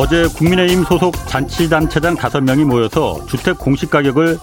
[0.00, 4.38] 어제 국민의힘 소속 잔치단체장 다섯 명이 모여서 주택 공시가격을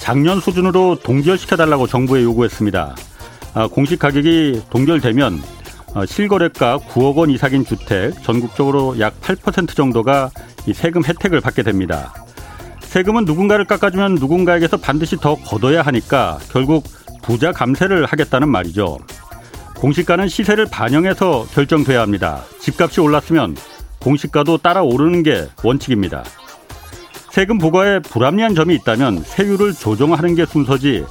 [0.00, 2.96] 작년 수준으로 동결시켜달라고 정부에 요구했습니다.
[3.52, 5.42] 아, 공시가격이 동결되면
[5.92, 10.30] 어, 실거래가 9억 원 이상인 주택 전국적으로 약 8% 정도가
[10.66, 12.14] 이 세금 혜택을 받게 됩니다.
[12.80, 16.84] 세금은 누군가를 깎아주면 누군가에게서 반드시 더 걷어야 하니까 결국
[17.20, 18.98] 부자 감세를 하겠다는 말이죠.
[19.76, 22.44] 공시가는 시세를 반영해서 결정돼야 합니다.
[22.60, 23.56] 집값이 올랐으면
[24.02, 26.24] 공시가도 따라 오르는 게 원칙입니다.
[27.30, 31.04] 세금 부과에 불합리한 점이 있다면 세율을 조정하는 게 순서지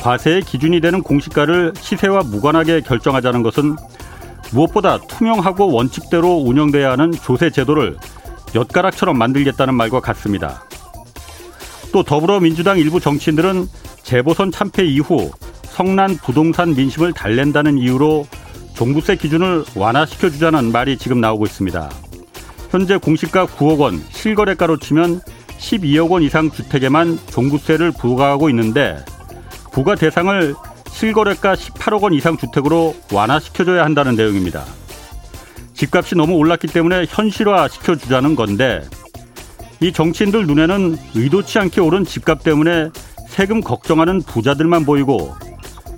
[0.00, 3.76] 과세의 기준이 되는 공시가를 시세와 무관하게 결정하자는 것은
[4.52, 7.96] 무엇보다 투명하고 원칙대로 운영돼야 하는 조세 제도를
[8.54, 10.62] 엿가락처럼 만들겠다는 말과 같습니다.
[11.92, 13.66] 또 더불어민주당 일부 정치인들은
[14.02, 15.32] 재보선 참패 이후
[15.64, 18.26] 성난 부동산 민심을 달랜다는 이유로
[18.74, 21.90] 종부세 기준을 완화시켜 주자는 말이 지금 나오고 있습니다.
[22.70, 25.20] 현재 공시가 9억 원, 실거래가로 치면
[25.58, 28.96] 12억 원 이상 주택에만 종부세를 부과하고 있는데
[29.72, 30.54] 부과 대상을
[30.90, 34.64] 실거래가 18억 원 이상 주택으로 완화시켜줘야 한다는 내용입니다.
[35.74, 38.82] 집값이 너무 올랐기 때문에 현실화 시켜주자는 건데
[39.80, 42.88] 이 정치인들 눈에는 의도치 않게 오른 집값 때문에
[43.28, 45.34] 세금 걱정하는 부자들만 보이고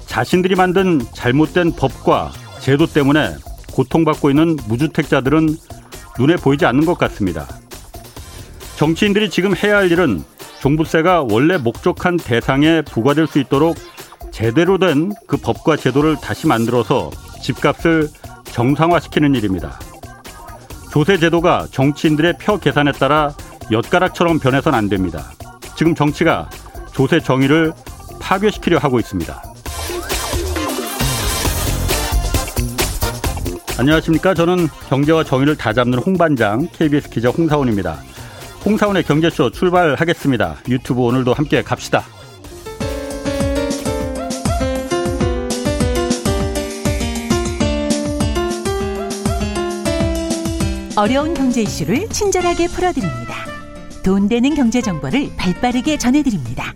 [0.07, 3.37] 자신들이 만든 잘못된 법과 제도 때문에
[3.73, 5.57] 고통받고 있는 무주택자들은
[6.19, 7.47] 눈에 보이지 않는 것 같습니다.
[8.77, 10.23] 정치인들이 지금 해야 할 일은
[10.61, 13.77] 종부세가 원래 목적한 대상에 부과될 수 있도록
[14.33, 17.11] 제대로 된 그 법과 제도를 다시 만들어서
[17.43, 18.09] 집값을
[18.45, 19.79] 정상화시키는 일입니다.
[20.91, 23.35] 조세 제도가 정치인들의 표 계산에 따라
[23.71, 25.31] 엿가락처럼 변해선 안 됩니다.
[25.77, 26.49] 지금 정치가
[26.93, 27.73] 조세 정의를
[28.21, 29.43] 파괴시키려 하고 있습니다.
[33.79, 34.35] 안녕하십니까.
[34.35, 38.03] 저는 경제와 정의를 다 잡는 홍반장 KBS 기자 홍사원입니다.
[38.65, 40.57] 홍사원의 경제쇼 출발하겠습니다.
[40.69, 42.03] 유튜브 오늘도 함께 갑시다.
[50.97, 53.47] 어려운 경제 이슈를 친절하게 풀어드립니다.
[54.03, 56.75] 돈 되는 경제 정보를 발빠르게 전해드립니다.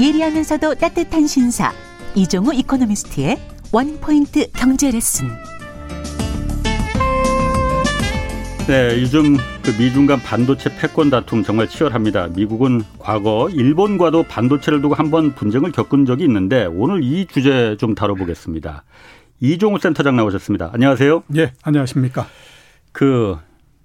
[0.00, 1.74] 예리하면서도 따뜻한 신사
[2.14, 3.38] 이종우 이코노미스트의
[3.70, 5.51] 원포인트 경제 레슨.
[8.68, 12.28] 네, 요즘 그 미중 간 반도체 패권 다툼 정말 치열합니다.
[12.28, 17.94] 미국은 과거 일본과도 반도체를 두고 한 번 분쟁을 겪은 적이 있는데 오늘 이 주제 좀
[17.94, 18.84] 다뤄보겠습니다.
[19.40, 20.70] 이종우 센터장 나오셨습니다.
[20.72, 21.24] 안녕하세요.
[21.36, 22.26] 예, 안녕하십니까.
[22.92, 23.36] 그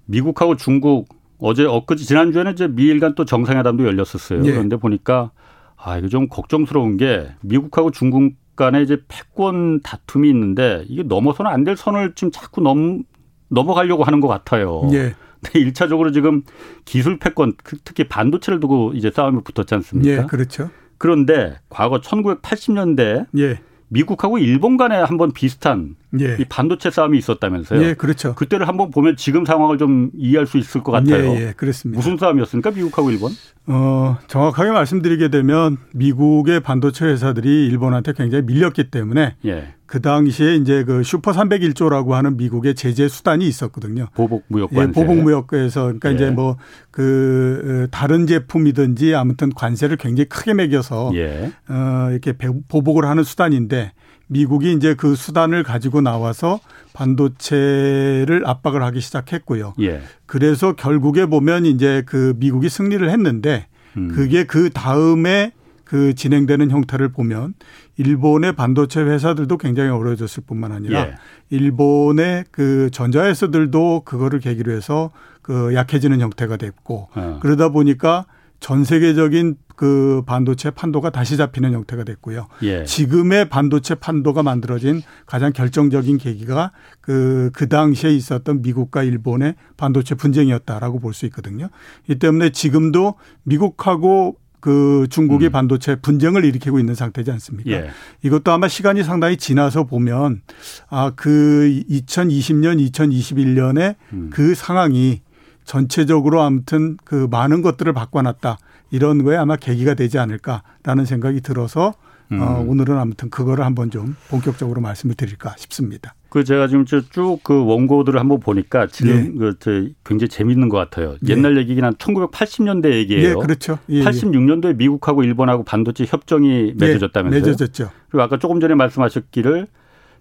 [0.06, 4.44] 미국하고 중국 어제 엊그제 지난주에는 이제 미일 간 또 정상회담도 열렸었어요.
[4.46, 4.52] 예.
[4.52, 5.32] 그런데 보니까
[5.76, 11.64] 아, 이거 좀 걱정스러운 게 미국하고 중국 간에 이제 패권 다툼이 있는데 이게 넘어서는 안
[11.64, 13.02] 될 선을 지금 자꾸 넘
[13.48, 14.88] 넘어가려고 하는 것 같아요.
[14.92, 15.14] 예.
[15.40, 16.42] 근데 일차적으로 지금
[16.84, 17.54] 기술 패권
[17.84, 20.22] 특히 반도체를 두고 이제 싸움이 붙었지 않습니까?
[20.22, 20.70] 예, 그렇죠.
[20.98, 23.60] 그런데 과거 1980년대 예.
[23.88, 26.36] 미국하고 일본 간에 한번 비슷한 예.
[26.38, 27.82] 이 반도체 싸움이 있었다면서요?
[27.82, 28.34] 예, 그렇죠.
[28.34, 31.32] 그때를 한번 보면 지금 상황을 좀 이해할 수 있을 것 같아요.
[31.34, 31.98] 예, 예, 그렇습니다.
[31.98, 32.70] 무슨 싸움이었습니까?
[32.70, 33.32] 미국하고 일본?
[33.66, 39.74] 어, 정확하게 말씀드리게 되면 미국의 반도체 회사들이 일본한테 굉장히 밀렸기 때문에 예.
[39.84, 44.06] 그 당시에 이제 그 슈퍼 301조라고 하는 미국의 제재 수단이 있었거든요.
[44.14, 44.88] 보복 무역 관세.
[44.88, 46.14] 예, 보복 무역에서 그러니까 예.
[46.14, 46.56] 이제 뭐
[46.98, 51.52] 그 다른 제품이든지 아무튼 관세를 굉장히 크게 매겨서 예.
[51.68, 52.32] 어 이렇게
[52.66, 53.92] 보복을 하는 수단인데
[54.28, 56.60] 미국이 이제 그 수단을 가지고 나와서
[56.92, 59.74] 반도체를 압박을 하기 시작했고요.
[59.80, 60.02] 예.
[60.26, 64.08] 그래서 결국에 보면 이제 그 미국이 승리를 했는데 음.
[64.08, 65.52] 그게 그 다음에
[65.84, 67.54] 그 진행되는 형태를 보면
[67.96, 71.14] 일본의 반도체 회사들도 굉장히 어려워졌을 뿐만 아니라 예.
[71.50, 75.10] 일본의 그 전자회사들도 그거를 계기로 해서
[75.40, 77.38] 그 약해지는 형태가 됐고 어.
[77.40, 78.26] 그러다 보니까
[78.60, 82.48] 전 세계적인 그 반도체 판도가 다시 잡히는 형태가 됐고요.
[82.64, 82.82] 예.
[82.82, 90.98] 지금의 반도체 판도가 만들어진 가장 결정적인 계기가 그, 그 당시에 있었던 미국과 일본의 반도체 분쟁이었다라고
[90.98, 91.68] 볼 수 있거든요.
[92.08, 93.14] 이 때문에 지금도
[93.44, 95.52] 미국하고 그 중국이 음.
[95.52, 97.70] 반도체 분쟁을 일으키고 있는 상태지 않습니까?
[97.70, 97.90] 예.
[98.22, 100.42] 이것도 아마 시간이 상당히 지나서 보면
[100.90, 104.30] 아, 그 2020년, 2021년에 음.
[104.32, 105.22] 그 상황이
[105.64, 108.58] 전체적으로 아무튼 그 많은 것들을 바꿔놨다.
[108.90, 111.94] 이런 거에 아마 계기가 되지 않을까라는 생각이 들어서
[112.30, 112.42] 어, 음.
[112.42, 116.14] 어, 오늘은 아무튼 그거를 한번 좀 본격적으로 말씀을 드릴까 싶습니다.
[116.28, 117.08] 그 제가 지금 쭉
[117.42, 119.38] 그 원고들을 한번 보니까 지금 예.
[119.38, 121.16] 그 굉장히 재밌는 것 같아요.
[121.26, 121.32] 예.
[121.32, 123.30] 옛날 얘기긴 한 1980년대 얘기예요.
[123.30, 123.78] 예, 그렇죠.
[123.88, 127.40] 예, 86년도에 미국하고 일본하고 반도체 협정이 예, 맺어졌다면서요.
[127.40, 127.90] 맺어졌죠.
[128.10, 129.66] 그리고 아까 조금 전에 말씀하셨기를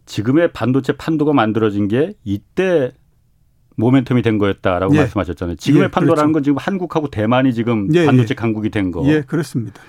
[0.06, 2.92] 지금의 반도체 판도가 만들어진 게 이때
[3.78, 5.00] 모멘텀이 된 거였다라고 예.
[5.00, 5.56] 말씀하셨잖아요.
[5.58, 6.34] 지금의 예, 판도라는 그렇죠.
[6.34, 8.06] 건 지금 한국하고 대만이 지금 예, 예.
[8.06, 9.04] 반도체 강국이 된 거.
[9.08, 9.82] 예, 그렇습니다.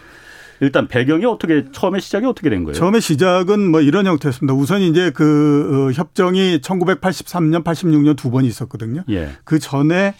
[0.61, 2.75] 일단 배경이 어떻게 처음에 시작이 어떻게 된 거예요?
[2.75, 4.55] 처음에 시작은 뭐 이런 형태였습니다.
[4.55, 9.05] 우선 이제 그 어, 협정이 1983년, 86년 두 번 있었거든요.
[9.09, 9.31] 예.
[9.45, 10.15] 그 전에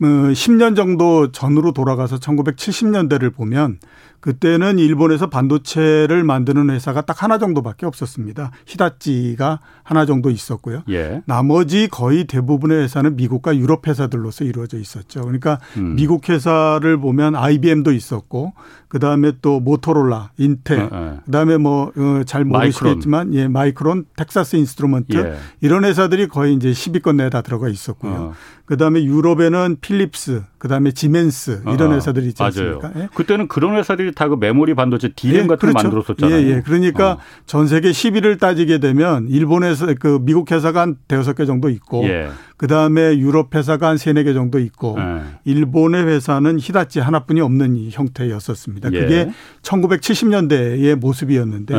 [0.00, 3.78] 10년 어, 정도 전으로 돌아가서 1970년대를 보면
[4.20, 8.50] 그때는 일본에서 반도체를 만드는 회사가 딱 하나 정도밖에 없었습니다.
[8.66, 10.82] 히다찌가 하나 정도 있었고요.
[10.90, 11.22] 예.
[11.26, 15.22] 나머지 거의 대부분의 회사는 미국과 유럽 회사들로서 이루어져 있었죠.
[15.22, 15.96] 그러니까 음.
[15.96, 18.52] 미국 회사를 보면 IBM도 있었고
[18.88, 21.20] 그다음에 또 모토로라, 인텔, 어, 어.
[21.24, 23.34] 그다음에 뭐잘 어, 모르시겠지만 마이크론.
[23.34, 25.36] 예, 마이크론, 텍사스 인스트루먼트 예.
[25.60, 28.12] 이런 회사들이 거의 이제 10위권 내에 다 들어가 있었고요.
[28.12, 28.34] 어.
[28.66, 32.92] 그다음에 유럽에는 필립스, 그다음에 지멘스 이런 어, 회사들이 있지 않습니까?
[32.96, 33.08] 예?
[33.14, 35.76] 그때는 그런 회사들이 다 그 메모리 반도체 디램 예, 같은 그렇죠.
[35.76, 36.36] 거 만들었었잖아요.
[36.36, 36.62] 예, 예.
[36.62, 37.18] 그러니까 어.
[37.46, 42.28] 전 세계 10위를 따지게 되면 일본에서 그 미국 회사가 한 대여섯 개 정도 있고 예.
[42.58, 45.22] 그다음에 유럽 회사가 한 세네 개 정도 있고 예.
[45.44, 48.92] 일본의 회사는 히다치 하나뿐이 없는 형태였었습니다.
[48.92, 49.00] 예.
[49.00, 49.30] 그게
[49.62, 51.74] 1970년대의 모습이었는데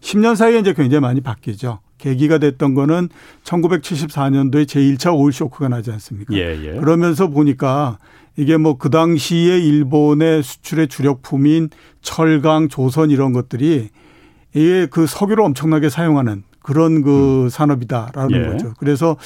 [0.00, 0.34] 10년 예.
[0.36, 1.80] 사이에 이제 굉장히 많이 바뀌죠.
[1.98, 3.08] 계기가 됐던 거는
[3.42, 6.34] 1974년도에 제1차 오일 쇼크가 나지 않습니까?
[6.34, 6.78] 예, 예.
[6.78, 7.98] 그러면서 보니까
[8.36, 11.70] 이게 뭐 그 당시에 일본의 수출의 주력품인
[12.02, 13.88] 철강, 조선 이런 것들이
[14.54, 17.48] 이게 그 석유를 엄청나게 사용하는 그런 그 음.
[17.48, 18.48] 산업이다라는 예.
[18.48, 18.74] 거죠.
[18.78, 19.16] 그래서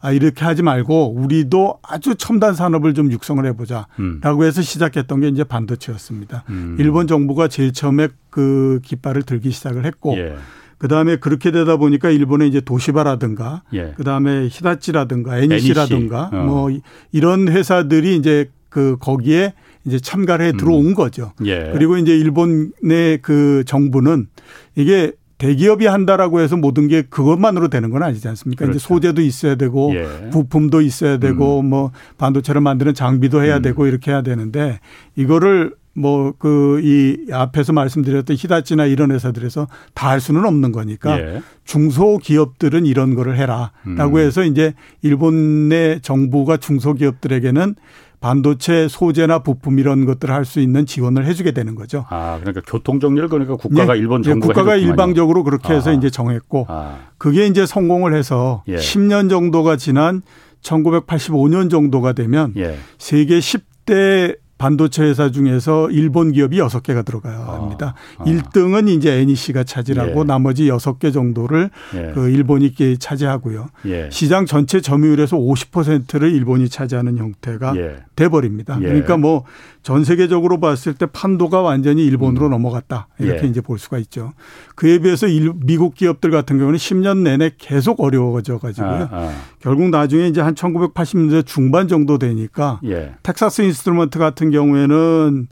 [0.00, 4.42] 아 이렇게 하지 말고 우리도 아주 첨단 산업을 좀 육성을 해보자라고 음.
[4.42, 6.44] 해서 시작했던 게 이제 반도체였습니다.
[6.48, 6.76] 음.
[6.78, 10.36] 일본 정부가 제일 처음에 그 깃발을 들기 시작을 했고 예.
[10.78, 13.94] 그 다음에 그렇게 되다 보니까 일본의 이제 도시바라든가, 예.
[13.96, 16.36] 그 다음에 히다치라든가, 애니시라든가, 어.
[16.44, 16.70] 뭐
[17.10, 18.48] 이런 회사들이 이제
[18.78, 19.54] 그 거기에
[19.84, 20.94] 이제 참가를 해 들어온 음.
[20.94, 21.32] 거죠.
[21.44, 21.70] 예.
[21.72, 24.28] 그리고 이제 일본의 그 정부는
[24.76, 28.64] 이게 대기업이 한다라고 해서 모든 게 그것만으로 되는 건 아니지 않습니까?
[28.64, 28.76] 그렇죠.
[28.76, 30.30] 이제 소재도 있어야 되고 예.
[30.30, 31.70] 부품도 있어야 되고 음.
[31.70, 33.62] 뭐 반도체를 만드는 장비도 해야 음.
[33.62, 34.78] 되고 이렇게 해야 되는데
[35.16, 41.42] 이거를 뭐 그 이 앞에서 말씀드렸던 히다치나 이런 회사들에서 다 할 수는 없는 거니까 예.
[41.64, 44.18] 중소기업들은 이런 거를 해라라고 음.
[44.18, 47.74] 해서 이제 일본의 정부가 중소기업들에게는
[48.20, 52.06] 반도체 소재나 부품 이런 것들을 할 수 있는 지원을 해주게 되는 거죠.
[52.08, 53.98] 아 그러니까 교통 정리를 그러니까 국가가 네.
[53.98, 54.90] 일본 정부가 네, 국가가 해줬구만요.
[54.92, 55.92] 일방적으로 그렇게 해서 아.
[55.92, 56.98] 이제 정했고 아.
[57.18, 58.76] 그게 이제 성공을 해서 예.
[58.76, 60.22] 10년 정도가 지난
[60.62, 62.78] 1985년 정도가 되면 예.
[62.98, 67.94] 세계 10대 반도체 회사 중에서 일본 기업이 여섯 개가 들어가야 아, 합니다.
[68.18, 68.24] 아, 아.
[68.24, 70.24] 1등은 이제 NEC가 차지하고 예.
[70.24, 72.12] 나머지 여섯 개 정도를 예.
[72.14, 73.68] 그 일본이 차지하고요.
[73.86, 74.08] 예.
[74.10, 77.96] 시장 전체 점유율에서 50%를 일본이 차지하는 형태가 예.
[78.16, 78.76] 돼 버립니다.
[78.80, 78.86] 예.
[78.86, 79.44] 그러니까 뭐
[79.88, 82.50] 전 세계적으로 봤을 때 판도가 완전히 일본으로 음.
[82.50, 83.08] 넘어갔다.
[83.18, 83.48] 이렇게 예.
[83.48, 84.34] 이제 볼 수가 있죠.
[84.74, 85.26] 그에 비해서
[85.64, 88.90] 미국 기업들 같은 경우는 10년 내내 계속 어려워져 가지고요.
[88.90, 89.34] 아, 아.
[89.60, 92.82] 결국 나중에 이제 한 1980년대 중반 정도 되니까
[93.22, 95.48] 텍사스 인스트루먼트 같은 같은 경우에는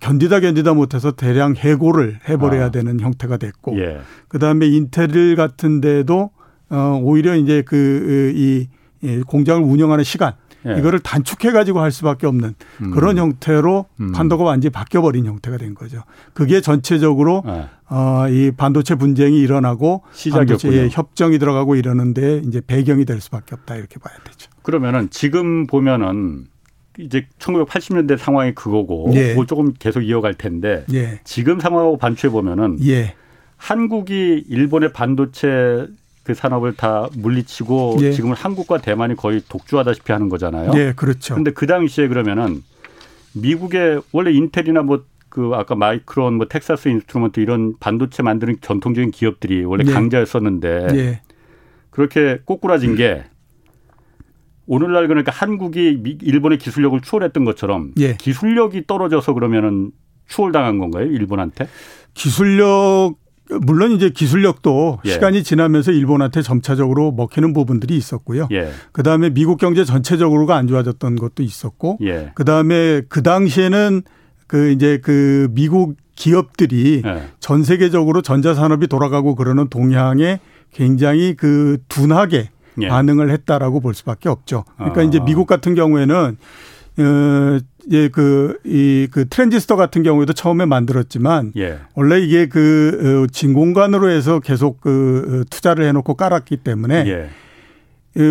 [0.00, 2.70] 견디다 견디다 못해서 대량 해고를 해버려야 아.
[2.70, 4.00] 되는 형태가 됐고 예.
[4.28, 6.30] 그다음에 인텔 같은 데도
[6.68, 8.68] 어 오히려 이제 그이
[9.02, 10.34] 이 공장을 운영하는 시간
[10.66, 10.78] 예.
[10.78, 12.90] 이거를 단축해 가지고 할 수밖에 없는 음.
[12.90, 14.12] 그런 형태로 음.
[14.12, 16.02] 판도가 완전히 바뀌어 버린 형태가 된 거죠.
[16.34, 17.68] 그게 전체적으로 예.
[17.88, 24.14] 어이 반도체 분쟁이 일어나고 반도체 협정이 들어가고 이러는데 이제 배경이 될 수밖에 없다 이렇게 봐야
[24.24, 24.50] 되죠.
[24.62, 26.48] 그러면은 지금 보면은
[26.98, 29.34] 이제 1980년대 상황이 그거고 예.
[29.34, 31.20] 뭐 조금 계속 이어갈 텐데 예.
[31.24, 33.14] 지금 상황하고 반추해 보면은 예.
[33.56, 35.86] 한국이 일본의 반도체
[36.24, 38.12] 그 산업을 다 물리치고 예.
[38.12, 40.72] 지금은 한국과 대만이 거의 독주하다시피 하는 거잖아요.
[40.74, 41.34] 예, 그렇죠.
[41.34, 42.62] 근데 그 당시에 그러면은
[43.34, 45.04] 미국의 원래 인텔이나 뭐
[45.36, 49.92] 그 아까 마이크론 뭐 텍사스 인스트루먼트 이런 반도체 만드는 전통적인 기업들이 원래 예.
[49.92, 51.20] 강자였었는데 예.
[51.90, 53.22] 그렇게 꼬꾸라진 게
[54.66, 58.14] 오늘날 그러니까 한국이 일본의 기술력을 추월했던 것처럼 예.
[58.16, 59.92] 기술력이 떨어져서 그러면은
[60.28, 61.06] 추월당한 건가요?
[61.06, 61.68] 일본한테?
[62.14, 63.14] 기술력
[63.62, 65.10] 물론 이제 기술력도 예.
[65.10, 68.48] 시간이 지나면서 일본한테 점차적으로 먹히는 부분들이 있었고요.
[68.52, 68.70] 예.
[68.92, 72.32] 그다음에 미국 경제 전체적으로가 안 좋아졌던 것도 있었고 예.
[72.34, 74.02] 그다음에 그 당시에는
[74.48, 77.22] 그 이제 그 미국 기업들이 예.
[77.38, 80.40] 전 세계적으로 전자 산업이 돌아가고 그러는 동향에
[80.72, 82.50] 굉장히 그 둔하게
[82.82, 82.88] 예.
[82.88, 84.64] 반응을 했다라고 볼 수밖에 없죠.
[84.76, 85.04] 그러니까 아.
[85.04, 86.36] 이제 미국 같은 경우에는
[86.98, 87.58] 어,
[87.92, 91.78] 예, 그, 이, 그 트랜지스터 같은 경우에도 처음에 만들었지만 예.
[91.94, 97.30] 원래 이게 그 어, 진공관으로 해서 계속 그 어, 투자를 해놓고 깔았기 때문에 예.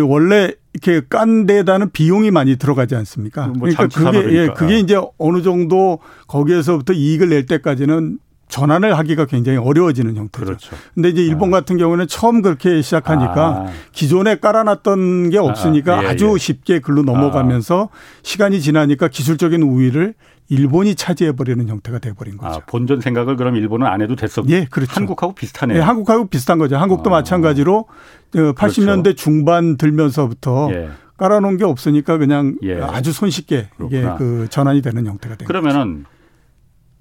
[0.00, 3.46] 원래 이렇게 깐 데다는 비용이 많이 들어가지 않습니까?
[3.46, 9.58] 뭐 그러니까 그게 예, 그게 이제 어느 정도 거기에서부터 이익을 낼 때까지는 전환을 하기가 굉장히
[9.58, 10.44] 어려워지는 형태죠.
[10.44, 10.76] 그렇죠.
[10.94, 11.58] 근데 이제 일본 아.
[11.58, 13.66] 같은 경우는 처음 그렇게 시작하니까 아.
[13.92, 16.16] 기존에 깔아놨던 게 없으니까 아, 예, 예.
[16.16, 17.96] 주 쉽게 글로 넘어가면서 아.
[18.22, 20.14] 시간이 지나니까 기술적인 우위를
[20.48, 22.54] 일본이 차지해 버리는 형태가 돼 버린 거죠.
[22.54, 24.92] 아, 본전 생각을 그럼 일본은 안 해도 됐었고 예, 그렇죠.
[24.94, 25.78] 한국하고 비슷하네요.
[25.78, 26.76] 예, 한국하고 비슷한 거죠.
[26.76, 27.18] 한국도 아.
[27.18, 27.86] 마찬가지로
[28.32, 29.14] 80년대 그렇죠.
[29.14, 30.90] 중반 들면서부터 예.
[31.16, 32.80] 깔아놓은 게 없으니까 그냥 예.
[32.80, 33.98] 아주 손쉽게 그렇구나.
[33.98, 36.04] 이게 그 전환이 되는 형태가 된 그러면은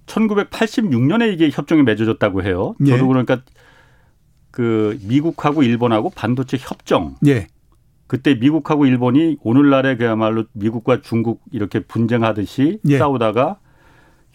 [0.05, 2.75] 1986년에 이게 협정이 맺어졌다고 해요.
[2.85, 2.91] 예.
[2.91, 3.41] 저도 그러니까
[4.51, 7.15] 그 미국하고 일본하고 반도체 협정.
[7.27, 7.47] 예.
[8.07, 12.97] 그때 미국하고 일본이 오늘날에 그야말로 미국과 중국 이렇게 분쟁하듯이 예.
[12.97, 13.57] 싸우다가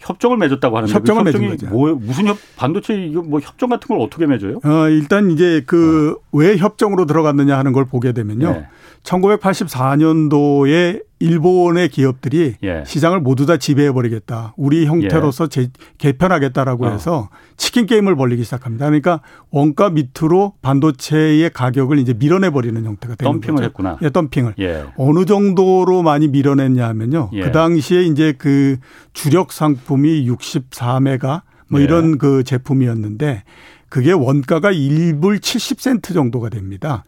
[0.01, 1.71] 협정을 맺었다고 하는데 협정을 그 협정이.
[1.71, 4.59] 뭐 무슨 협 반도체 이거 뭐 협정 같은 걸 어떻게 맺어요?
[4.63, 6.55] 어 일단 이제 그왜 어.
[6.55, 8.51] 협정으로 들어갔느냐 하는 걸 보게 되면요.
[8.51, 8.67] 네.
[9.03, 12.83] 1984년도에 일본의 기업들이 예.
[12.85, 14.53] 시장을 모두 다 지배해 버리겠다.
[14.57, 15.67] 우리 형태로서 예.
[15.97, 16.89] 개편하겠다라고 어.
[16.89, 18.85] 해서 치킨 게임을 벌리기 시작합니다.
[18.85, 19.21] 그러니까
[19.51, 23.65] 원가 밑으로 반도체의 가격을 이제 밀어내 버리는 형태가 되는 덤핑을 거죠.
[23.65, 23.97] 했구나.
[24.01, 24.55] 예, 덤핑을.
[24.59, 24.85] 예.
[24.97, 27.29] 어느 정도로 많이 밀어냈냐면요.
[27.33, 27.41] 예.
[27.41, 28.77] 그 당시에 이제 그
[29.13, 31.83] 주력 상품이 64메가 뭐 예.
[31.83, 33.43] 이런 그 제품이었는데
[33.91, 37.03] 그게 원가가 1불 70센트 정도가 됩니다.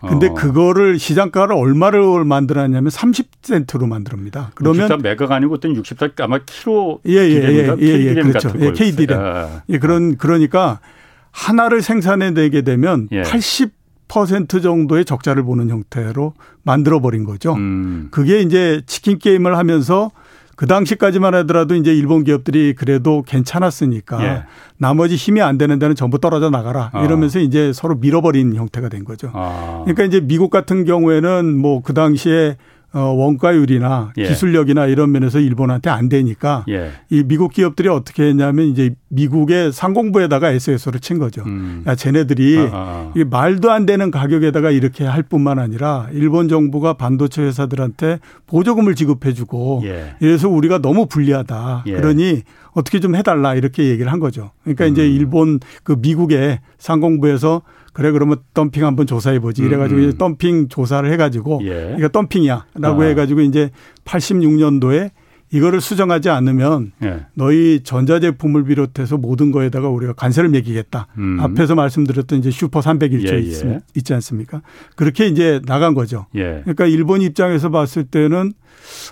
[0.00, 0.34] 근데 어.
[0.34, 4.52] 그거를 시장가를 얼마를 만들었냐면 30센트로 만듭니다.
[4.54, 8.52] 그러면 64 메가가 아니고 그때 64 아마 키로 예예예 예, 예, 예, 예, 그렇죠.
[8.60, 9.18] 예, KD램.
[9.18, 9.62] 아.
[9.68, 10.78] 예, 그런 그러니까
[11.32, 13.22] 하나를 생산해 내게 되면 예.
[13.22, 17.54] 80% 정도의 적자를 보는 형태로 만들어 버린 거죠.
[17.54, 18.06] 음.
[18.12, 20.12] 그게 이제 치킨 게임을 하면서
[20.56, 24.42] 그 당시까지만 하더라도 이제 일본 기업들이 그래도 괜찮았으니까 예.
[24.78, 27.04] 나머지 힘이 안 되는 데는 전부 떨어져 나가라 아.
[27.04, 29.30] 이러면서 이제 서로 밀어버린 형태가 된 거죠.
[29.34, 29.82] 아.
[29.84, 32.56] 그러니까 이제 미국 같은 경우에는 뭐 그 당시에 어,
[33.02, 34.28] 원가율이나 예.
[34.28, 36.92] 기술력이나 이런 면에서 일본한테 안 되니까 예.
[37.10, 41.42] 이 미국 기업들이 어떻게 했냐면 이제 미국의 상공부에다가 SSO를 친 거죠.
[41.44, 41.82] 음.
[41.86, 43.12] 야, 쟤네들이 아, 아, 아.
[43.16, 49.82] 이 말도 안 되는 가격에다가 이렇게 할 뿐만 아니라 일본 정부가 반도체 회사들한테 보조금을 지급해주고
[49.84, 50.14] 예.
[50.20, 51.84] 이래서 우리가 너무 불리하다.
[51.86, 51.92] 예.
[51.92, 54.50] 그러니 어떻게 좀 해달라 이렇게 얘기를 한 거죠.
[54.62, 54.92] 그러니까 음.
[54.92, 57.62] 이제 일본 그 미국의 상공부에서
[57.94, 60.08] 그래 그러면 덤핑 한번 조사해 보지 이래 가지고 음.
[60.08, 61.94] 이제 덤핑 조사를 해 가지고 예.
[61.96, 63.04] 이거 덤핑이야라고 아.
[63.04, 63.70] 해 가지고 이제
[64.04, 65.12] 86년도에
[65.52, 67.26] 이거를 수정하지 않으면 예.
[67.34, 71.06] 너희 전자제품을 비롯해서 모든 거에다가 우리가 관세를 매기겠다.
[71.16, 71.38] 음.
[71.40, 73.80] 앞에서 말씀드렸던 이제 슈퍼 301조 예, 예.
[73.94, 74.62] 있지 않습니까?
[74.96, 76.26] 그렇게 이제 나간 거죠.
[76.34, 76.62] 예.
[76.62, 78.52] 그러니까 일본 입장에서 봤을 때는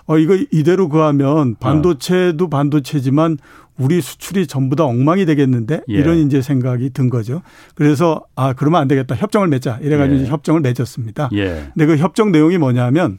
[0.07, 3.39] 어 이거 이대로 그하면 반도체도 반도체지만
[3.83, 5.93] 우리 수출이 전부 다 엉망이 되겠는데 예.
[5.93, 7.43] 이런 이제 생각이 든 거죠.
[7.75, 10.27] 그래서 아 그러면 안 되겠다 협정을 맺자 이래가지고 예.
[10.27, 11.31] 협정을 맺었습니다.
[11.33, 11.71] 예.
[11.75, 13.19] 근데 그 협정 내용이 뭐냐면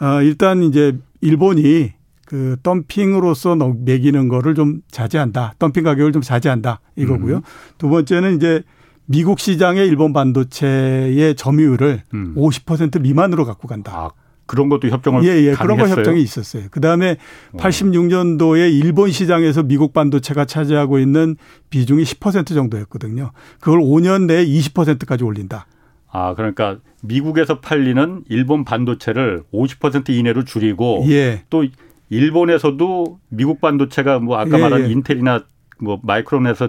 [0.00, 1.92] 어 일단 이제 일본이
[2.26, 5.54] 그 덤핑으로서 매기는 거를 좀 자제한다.
[5.58, 7.36] 덤핑 가격을 좀 자제한다 이거고요.
[7.36, 7.42] 음.
[7.78, 8.62] 두 번째는 이제
[9.06, 12.34] 미국 시장의 일본 반도체의 점유율을 음.
[12.36, 13.92] 50% 미만으로 갖고 간다.
[13.94, 14.10] 아,
[14.46, 15.54] 그런 것도 협정을 예, 예.
[15.54, 16.64] 그런 거 협정이 있었어요.
[16.70, 17.16] 그다음에
[17.52, 17.56] 오.
[17.58, 21.36] 86년도에 일본 시장에서 미국 반도체가 차지하고 있는
[21.70, 23.30] 비중이 10% 정도였거든요.
[23.60, 25.66] 그걸 5년 내에 20%까지 올린다.
[26.10, 31.44] 아, 그러니까 미국에서 팔리는 일본 반도체를 50% 이내로 줄이고 예.
[31.48, 31.64] 또
[32.10, 34.92] 일본에서도 미국 반도체가 뭐 아까 예, 말한 예.
[34.92, 35.44] 인텔이나
[35.78, 36.68] 뭐 마이크론에서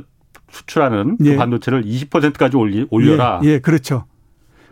[0.50, 1.36] 수출하는 그 예.
[1.36, 3.42] 반도체를 20%까지 올리, 올려라.
[3.44, 4.06] 예, 예, 그렇죠.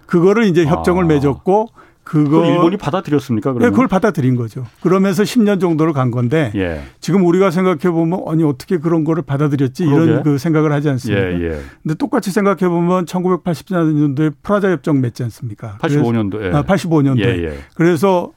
[0.05, 1.07] 그거를 이제 협정을 아.
[1.07, 1.69] 맺었고
[2.03, 3.53] 그거 일본이 받아들였습니까?
[3.53, 3.69] 그러면?
[3.69, 4.65] 네, 그걸 받아들인 거죠.
[4.81, 6.81] 그러면서 10년 정도를 간 건데 예.
[6.99, 10.03] 지금 우리가 생각해 보면 아니 어떻게 그런 거를 받아들였지 그러게.
[10.03, 11.31] 이런 그 생각을 하지 않습니까?
[11.31, 11.59] 예, 예.
[11.83, 15.77] 근데 똑같이 생각해 보면 1984년도에 프라자 협정 맺지 않습니까?
[15.79, 16.53] 85년도에.
[16.53, 17.19] 아, 85년도에.
[17.19, 17.57] 예, 예.
[17.75, 18.31] 그래서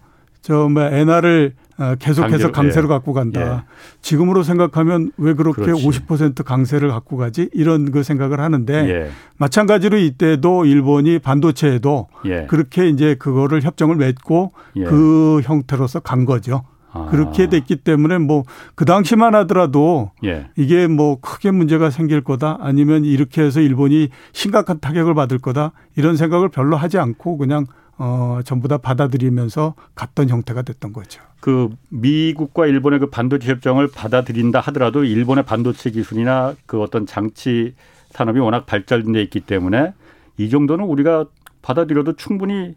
[0.45, 2.89] 저뭐 엔화를 어, 계속해서 강세로 예.
[2.89, 3.41] 갖고 간다.
[3.41, 3.63] 예.
[4.03, 5.87] 지금으로 생각하면 왜 그렇게 그렇지.
[5.87, 7.49] 50% 강세를 갖고 가지?
[7.53, 9.11] 이런 그 생각을 하는데 예.
[9.39, 12.47] 마찬가지로 이때도 일본이 반도체에도 예.
[12.47, 14.85] 그렇게 이제 그거를 협정을 맺고 예.
[14.85, 16.63] 그 형태로서 간 거죠.
[16.93, 17.07] 아.
[17.11, 18.45] 그렇게 됐기 때문에 뭐
[18.77, 20.47] 그 당시만 하더라도 예.
[20.57, 26.17] 이게 뭐 크게 문제가 생길 거다 아니면 이렇게 해서 일본이 심각한 타격을 받을 거다 이런
[26.17, 27.67] 생각을 별로 하지 않고 그냥
[27.99, 31.23] 어, 전부 다 받아들이면서 갔던 형태가 됐던 거죠.
[31.41, 37.75] 그 미국과 일본의 그 반도체 협정을 받아들인다 하더라도 일본의 반도체 기술이나 그 어떤 장치
[38.11, 39.93] 산업이 워낙 발달돼 있기 때문에
[40.39, 41.27] 이 정도는 우리가
[41.63, 42.75] 받아들여도 충분히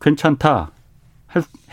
[0.00, 0.70] 괜찮다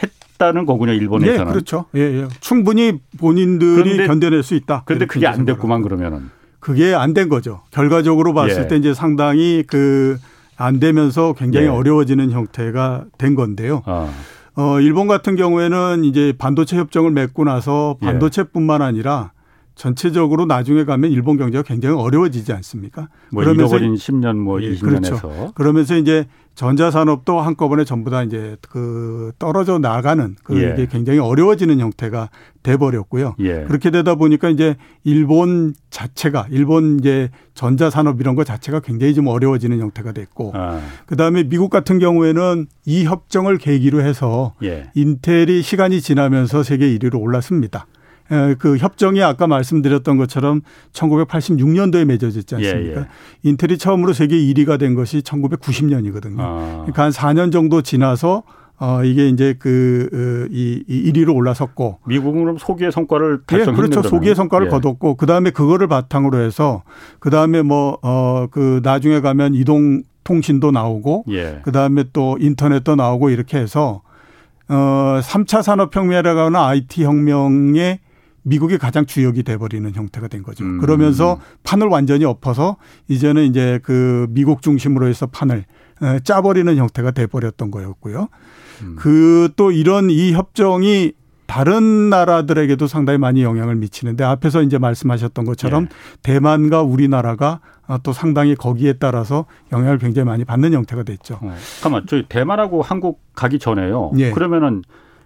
[0.01, 1.45] 했다는 거군요 일본에서는.
[1.45, 1.85] 네, 그렇죠.
[1.95, 2.27] 예, 예.
[2.39, 4.83] 충분히 본인들이 그런데, 견뎌낼 수 있다.
[4.85, 6.29] 그런데 그게 안 됐구만 그러면은.
[6.59, 7.61] 그게 안 된 거죠.
[7.71, 8.67] 결과적으로 봤을 예.
[8.67, 10.17] 때 이제 상당히 그
[10.61, 11.71] 안 되면서 굉장히 네.
[11.71, 13.81] 어려워지는 형태가 된 건데요.
[13.85, 14.09] 아.
[14.55, 18.05] 어, 일본 같은 경우에는 이제 반도체 협정을 맺고 나서 예.
[18.05, 19.31] 반도체뿐만 아니라
[19.75, 23.07] 전체적으로 나중에 가면 일본 경제가 굉장히 어려워지지 않습니까?
[23.31, 25.51] 뭐 그러면서 10년 뭐 20년에서 그렇죠.
[25.55, 26.25] 그러면서 이제
[26.55, 30.73] 전자산업도 한꺼번에 전부 다 이제 그 떨어져 나가는 그 예.
[30.73, 32.29] 이게 굉장히 어려워지는 형태가
[32.61, 33.35] 돼 버렸고요.
[33.39, 33.63] 예.
[33.63, 39.79] 그렇게 되다 보니까 이제 일본 자체가 일본 이제 전자산업 이런 거 자체가 굉장히 좀 어려워지는
[39.79, 40.81] 형태가 됐고 아.
[41.05, 44.91] 그다음에 미국 같은 경우에는 이 협정을 계기로 해서 예.
[44.93, 47.87] 인텔이 시간이 지나면서 세계 1위로 올랐습니다.
[48.59, 50.61] 그 협정이 아까 말씀드렸던 것처럼
[50.93, 53.01] 1986년도에 맺어졌지 않습니까?
[53.01, 53.07] 예, 예.
[53.43, 56.37] 인텔이 처음으로 세계 1위가 된 것이 1990년이거든요.
[56.39, 56.77] 아.
[56.85, 58.43] 그러니까 한 4년 정도 지나서
[58.79, 64.07] 어 이게 이제 그이 이 1위로 올라섰고 미국은 그럼 소기의 성과를 달성했는 예, 그렇죠.
[64.09, 64.69] 소기의 성과를 예.
[64.71, 66.81] 거뒀고 그다음에 그거를 바탕으로 해서
[67.19, 71.59] 그다음에 뭐 어 그 나중에 가면 이동 통신도 나오고 예.
[71.63, 74.01] 그다음에 또 인터넷도 나오고 이렇게 해서
[74.67, 77.99] 어 3차 산업 혁명이라고 하는 IT 혁명의
[78.43, 80.63] 미국이 가장 주역이 돼버리는 형태가 된 거죠.
[80.63, 80.79] 음.
[80.79, 85.65] 그러면서 판을 완전히 엎어서 이제는 이제 그 미국 중심으로 해서 판을
[86.23, 88.27] 짜버리는 형태가 돼버렸던 거였고요.
[88.81, 88.95] 음.
[88.97, 91.13] 그또 이런 이 협정이
[91.45, 95.89] 다른 나라들에게도 상당히 많이 영향을 미치는데 앞에서 이제 말씀하셨던 것처럼 네.
[96.23, 97.59] 대만과 우리나라가
[98.03, 101.39] 또 상당히 거기에 따라서 영향을 굉장히 많이 받는 형태가 됐죠.
[101.41, 101.53] 어.
[101.81, 104.11] 잠깐만, 저희 대만하고 한국 가기 전에요.
[104.15, 104.31] 네.
[104.31, 104.81] 그러면은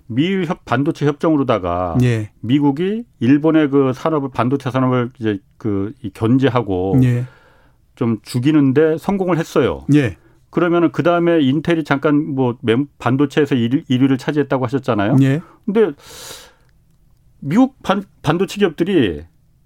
[0.07, 2.31] 미일 협 반도체 협정으로다가 예.
[2.41, 7.25] 미국이 일본의 그 산업을 반도체 산업을 이제 그 견제하고 예.
[7.95, 9.85] 좀 죽이는데 성공을 했어요.
[9.93, 10.17] 예.
[10.49, 12.57] 그러면은 그 다음에 인텔이 잠깐 뭐
[12.99, 15.17] 반도체에서 1위를 차지했다고 하셨잖아요.
[15.21, 15.41] 예.
[15.65, 15.91] 근데
[17.39, 19.23] 미국 반, 반도체 기업들이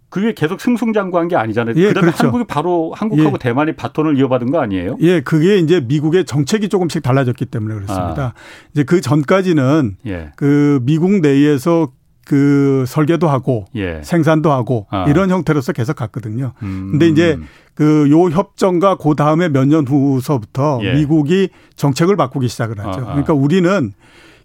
[0.09, 1.75] 그게 계속 승승장구한 게 아니잖아요.
[1.77, 2.23] 예, 그다음에 그렇죠.
[2.25, 3.37] 한국이 바로 한국하고 예.
[3.39, 4.97] 대만이 바톤을 이어받은 거 아니에요?
[5.01, 8.23] 예, 그게 이제 미국의 정책이 조금씩 달라졌기 때문에 그렇습니다.
[8.23, 8.33] 아.
[8.73, 10.31] 이제 그 전까지는 예.
[10.35, 11.91] 그 미국 내에서
[12.25, 14.01] 그 설계도 하고 예.
[14.03, 15.05] 생산도 하고 아.
[15.07, 16.53] 이런 형태로서 계속 갔거든요.
[16.63, 16.89] 음.
[16.91, 17.37] 근데 이제
[17.75, 20.93] 그 요 협정과 그 다음에 몇 년 후서부터 예.
[20.93, 22.99] 미국이 정책을 바꾸기 시작을 하죠.
[23.01, 23.05] 아, 아.
[23.11, 23.93] 그러니까 우리는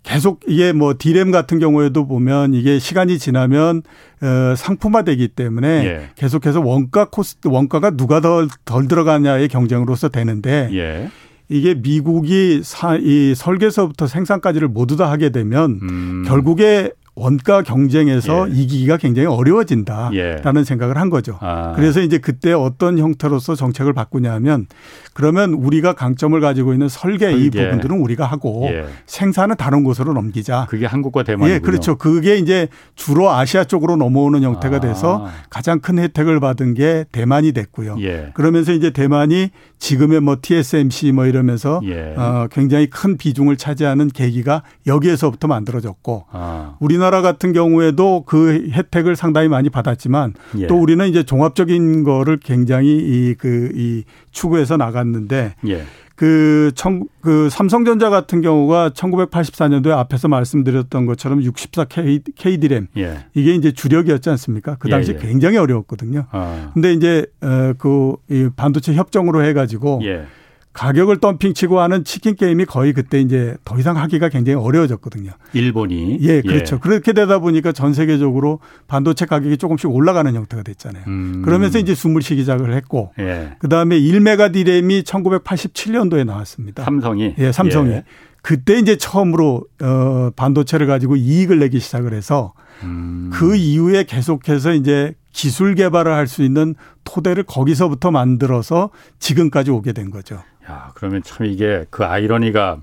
[0.04, 3.82] 계속 이게 뭐 디램 같은 경우에도 보면 이게 시간이 지나면
[4.22, 6.10] 어 상품화되기 때문에 예.
[6.14, 11.10] 계속해서 원가 코스트 원가가 누가 더덜 들어가냐의 경쟁으로서 되는데 예.
[11.48, 16.24] 이게 미국이 사, 이 설계서부터 생산까지를 모두 다 하게 되면 음.
[16.26, 18.52] 결국에 원가 경쟁에서 예.
[18.52, 20.64] 이기기가 굉장히 어려워진다라는 예.
[20.64, 21.38] 생각을 한 거죠.
[21.40, 21.72] 아.
[21.76, 24.66] 그래서 이제 그때 어떤 형태로서 정책을 바꾸냐면
[25.12, 27.44] 그러면 우리가 강점을 가지고 있는 설계, 설계.
[27.44, 28.86] 이 부분들은 우리가 하고 예.
[29.06, 30.66] 생산은 다른 곳으로 넘기자.
[30.68, 31.54] 그게 한국과 대만이군요.
[31.54, 31.96] 예, 그렇죠.
[31.96, 34.80] 그게 이제 주로 아시아 쪽으로 넘어오는 형태가 아.
[34.80, 37.96] 돼서 가장 큰 혜택을 받은 게 대만이 됐고요.
[38.00, 38.30] 예.
[38.34, 42.14] 그러면서 이제 대만이 지금의 뭐 TSMC 뭐 이러면서 예.
[42.16, 46.76] 어, 굉장히 큰 비중을 차지하는 계기가 여기에서부터 만들어졌고 아.
[46.80, 50.66] 우리 나라 같은 경우에도 그 혜택을 상당히 많이 받았지만 예.
[50.66, 55.84] 또 우리는 이제 종합적인 거를 굉장히 이 그이 그 추구해서 나갔는데 예.
[56.16, 63.26] 그, 청, 그 삼성전자 같은 경우가 1984년도에 앞에서 말씀드렸던 것처럼 64K KD램 예.
[63.34, 64.76] 이게 이제 주력이었지 않습니까?
[64.78, 65.18] 그 당시 예, 예.
[65.18, 66.26] 굉장히 어려웠거든요.
[66.30, 66.70] 아.
[66.72, 70.26] 근데 이제 어그 반도체 협정으로 해 가지고 예.
[70.74, 75.30] 가격을 덤핑치고 하는 치킨 게임이 거의 그때 이제 더 이상 하기가 굉장히 어려워졌거든요.
[75.52, 76.76] 일본이 예, 그렇죠.
[76.76, 76.80] 예.
[76.80, 78.58] 그렇게 되다 보니까 전 세계적으로
[78.88, 81.04] 반도체 가격이 조금씩 올라가는 형태가 됐잖아요.
[81.06, 81.42] 음.
[81.44, 83.52] 그러면서 이제 숨을 쉬기 시작을 했고 예.
[83.60, 86.84] 그 다음에 1메가 디램이 1987년도에 나왔습니다.
[86.84, 88.04] 삼성이 예, 삼성이 예.
[88.42, 93.30] 그때 이제 처음으로 어 반도체를 가지고 이익을 내기 시작을 해서 음.
[93.32, 100.10] 그 이후에 계속해서 이제 기술 개발을 할 수 있는 토대를 거기서부터 만들어서 지금까지 오게 된
[100.10, 100.42] 거죠.
[100.68, 102.78] 야, 그러면 참 이게 그 아이러니가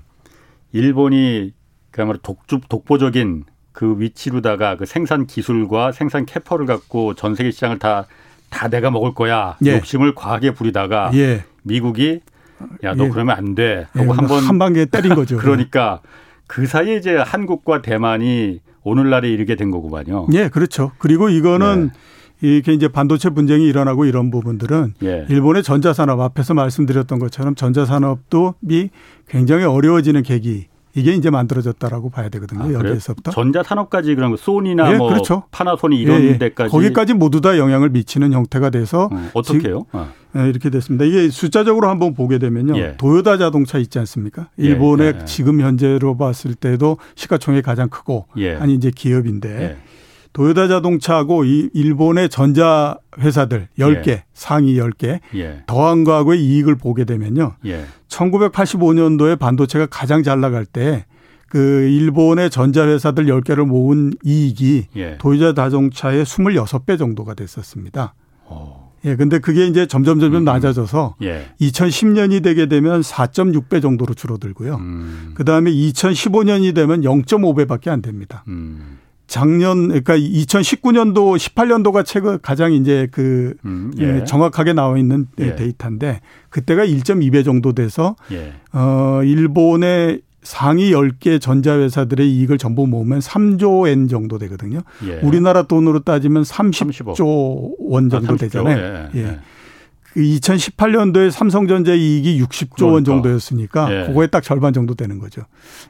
[0.72, 1.52] 일본이
[1.90, 8.06] 그야말로 독주, 독보적인 그 위치로다가 그 생산 기술과 생산 캐퍼를 갖고 전 세계 시장을 다,
[8.50, 9.56] 다 내가 먹을 거야.
[9.64, 9.76] 예.
[9.76, 11.44] 욕심을 과하게 부리다가 예.
[11.62, 12.20] 미국이
[12.84, 13.08] 야, 너 예.
[13.08, 13.86] 그러면 안 돼.
[13.92, 14.16] 하고 예.
[14.16, 15.36] 한번 한 방에 때린 거죠.
[15.38, 16.00] 그러니까
[16.46, 20.28] 그 사이에 이제 한국과 대만이 오늘날에 이르게 된 거구만요.
[20.34, 20.92] 예, 그렇죠.
[20.98, 21.98] 그리고 이거는 네.
[22.42, 25.26] 이게 이제 반도체 분쟁이 일어나고 이런 부분들은 예.
[25.28, 28.90] 일본의 전자산업 앞에서 말씀드렸던 것처럼 전자산업도 미
[29.28, 32.64] 굉장히 어려워지는 계기 이게 이제 만들어졌다라고 봐야 되거든요.
[32.64, 35.44] 아, 여기에서부터 전자산업까지 그런 소니나 예, 뭐 그렇죠.
[35.50, 36.38] 파나소니 이런 예, 예.
[36.38, 39.86] 데까지 거기까지 모두 다 영향을 미치는 형태가 돼서 어, 어떻게요?
[39.92, 40.08] 아.
[40.36, 41.04] 예, 이렇게 됐습니다.
[41.04, 42.76] 이게 숫자적으로 한번 보게 되면요.
[42.76, 42.96] 예.
[42.98, 44.48] 도요타 자동차 있지 않습니까?
[44.58, 48.26] 예, 일본의 지금 현재로 봤을 때도 시가총액이 가장 크고
[48.58, 49.78] 아니 이제 기업인데
[50.32, 54.24] 도요타 자동차하고 이 일본의 전자 회사들 10개, 예.
[54.32, 55.62] 상위 10개 예.
[55.66, 57.56] 더한 거하고의 이익을 보게 되면요.
[57.66, 57.84] 예.
[58.08, 61.04] 1985년도에 반도체가 가장 잘 나갈 때
[61.52, 65.18] 그 일본의 전자회사들 10개를 모은 이익이 예.
[65.18, 68.14] 도요타 자동차의 26배 정도가 됐었습니다.
[68.46, 68.54] 오.
[68.54, 68.92] 어.
[69.04, 70.44] 예, 근데 그게 이제 점점 점점 음.
[70.46, 71.48] 낮아져서 예.
[71.60, 74.76] 2010년이 되게 되면 4.6배 정도로 줄어들고요.
[74.76, 75.32] 음.
[75.34, 78.44] 그 다음에 2015년이 되면 0.5배밖에 안 됩니다.
[78.48, 78.96] 음.
[79.32, 84.20] 작년 그러니까 2019년도 18년도가 최근 가장 이제 그 음, 예.
[84.20, 84.24] 예.
[84.24, 85.56] 정확하게 나와 있는 예.
[85.56, 88.52] 데이터인데 그때가 1.2배 정도 돼서 예.
[88.74, 94.80] 어 일본의 상위 10개 전자회사들의 이익을 전부 모으면 3조 엔 정도 되거든요.
[95.06, 95.20] 예.
[95.22, 97.76] 우리나라 돈으로 따지면 30조 30억.
[97.78, 99.08] 원 정도 아, 되잖아요.
[99.14, 99.18] 예.
[99.18, 99.38] 예.
[100.12, 102.94] 그 2018년도에 삼성전자 이익이 60조 그러니까.
[102.94, 104.06] 원 정도였으니까 예.
[104.08, 105.40] 그거에 딱 절반 정도 되는 거죠.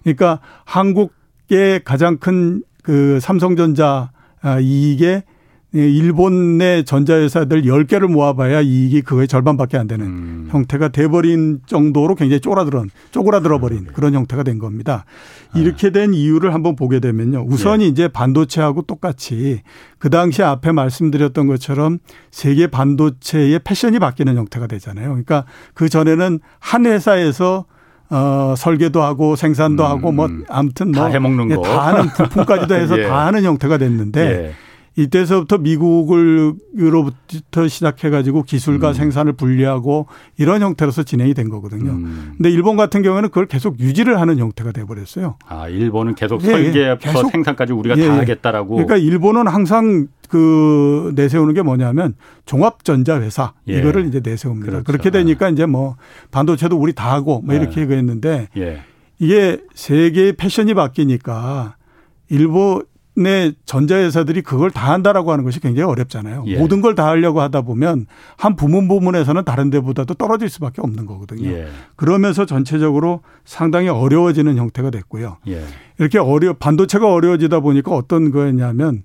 [0.05, 5.23] 그러니까 한국의 가장 큰 그 삼성전자 아, 이익의
[5.75, 10.49] 예, 일본의 전자회사들 10개를 모아봐야 이익이 그거의 절반밖에 안 되는 음.
[10.51, 13.91] 형태가 돼버린 정도로 굉장히 쪼그라들은, 쪼그라들어버린 네.
[13.95, 15.07] 그런 형태가 된 겁니다.
[15.51, 15.59] 아.
[15.59, 17.47] 이렇게 된 이유를 한번 보게 되면요.
[17.49, 17.87] 우선 네.
[17.87, 19.63] 이제 반도체하고 똑같이
[19.99, 25.09] 그 당시 앞에 말씀드렸던 것처럼 세계 반도체의 패션이 바뀌는 형태가 되잖아요.
[25.09, 27.65] 그러니까 그 전에는 한 회사에서
[28.13, 29.89] 어, 설계도 하고 생산도 음.
[29.89, 31.63] 하고 뭐 아무튼 뭐 다 해먹는 거.
[31.63, 33.09] 다 하는 부품까지도 해서 예.
[33.09, 34.53] 다 하는 형태가 됐는데 예.
[34.95, 38.95] 이때서부터 미국을로부터 시작해 가지고 기술과 음.
[38.95, 40.07] 생산을 분리하고
[40.39, 41.93] 이런 형태로서 진행이 된 거거든요.
[41.93, 42.35] 음.
[42.37, 45.37] 근데 일본 같은 경우에는 그걸 계속 유지를 하는 형태가 돼 버렸어요.
[45.49, 46.53] 아, 일본은 계속 예, 예.
[46.53, 48.19] 설계부터 계속 생산까지 우리가 예, 다 예.
[48.19, 48.69] 하겠다라고.
[48.77, 52.15] 그러니까 일본은 항상 그 내세우는 게 뭐냐면
[52.47, 53.81] 종합전자회사 예.
[53.81, 54.67] 이거를 이제 내세웁니다.
[54.67, 54.85] 그렇죠.
[54.85, 55.97] 그렇게 되니까 이제 뭐
[56.31, 57.85] 반도체도 우리 다 하고 뭐 이렇게 예.
[57.85, 58.49] 했는데
[59.19, 61.77] 이게 세계의 패션이 바뀌니까
[62.31, 66.45] 일본 내 전자회사들이 그걸 다 한다라고 하는 것이 굉장히 어렵잖아요.
[66.47, 66.57] 예.
[66.57, 68.07] 모든 걸 다 하려고 하다 보면
[68.39, 71.47] 한 부문 부문에서는 다른 데보다도 떨어질 수밖에 없는 거거든요.
[71.51, 71.67] 예.
[71.95, 75.37] 그러면서 전체적으로 상당히 어려워지는 형태가 됐고요.
[75.49, 75.63] 예.
[75.99, 79.03] 이렇게 어려 반도체가 어려워지다 보니까 어떤 거였냐면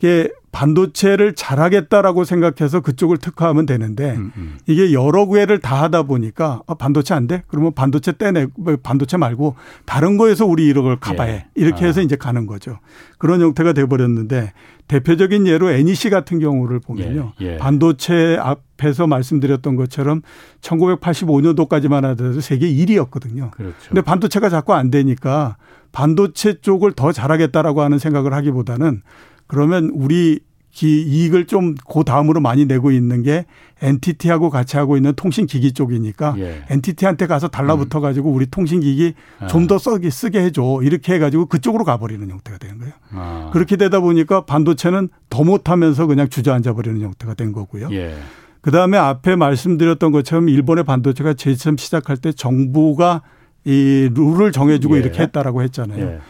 [0.00, 4.58] 이게 반도체를 잘하겠다라고 생각해서 그쪽을 특화하면 되는데 음, 음.
[4.66, 7.44] 이게 여러 구애를 다 하다 보니까 아, 반도체 안 돼?
[7.46, 11.46] 그러면 반도체 떼내 뭐 반도체 말고 다른 거에서 우리 이걸 가봐야 예.
[11.54, 12.02] 이렇게 해서 아.
[12.02, 12.78] 이제 가는 거죠.
[13.18, 14.52] 그런 형태가 돼 버렸는데
[14.88, 17.32] 대표적인 예로 NEC 같은 경우를 보면요.
[17.40, 17.52] 예.
[17.52, 17.56] 예.
[17.58, 20.22] 반도체 앞에서 말씀드렸던 것처럼
[20.62, 23.52] 1985년도까지만 하더라도 세계 1위였거든요.
[23.52, 23.76] 그렇죠.
[23.86, 25.56] 근데 반도체가 자꾸 안 되니까
[25.92, 29.02] 반도체 쪽을 더 잘하겠다라고 하는 생각을 하기보다는
[29.50, 30.40] 그러면 우리
[30.72, 33.44] 기 이익을 좀 그 다음으로 많이 내고 있는 게
[33.82, 36.62] NTT하고 같이 하고 있는 통신 기기 쪽이니까 예.
[36.70, 38.02] NTT한테 가서 달라붙어 음.
[38.02, 39.48] 가지고 우리 통신 기기 아.
[39.48, 42.92] 좀더 쓰게 쓰게 해줘 이렇게 해가지고 그쪽으로 가버리는 형태가 되는 거예요.
[43.12, 43.50] 아.
[43.52, 47.88] 그렇게 되다 보니까 반도체는 더 못하면서 그냥 주저앉아 버리는 형태가 된 거고요.
[47.90, 48.14] 예.
[48.60, 53.22] 그 다음에 앞에 말씀드렸던 것처럼 일본의 반도체가 제일 처음 시작할 때 정부가
[53.64, 55.00] 이 룰을 정해주고 예.
[55.00, 56.20] 이렇게 했다라고 했잖아요.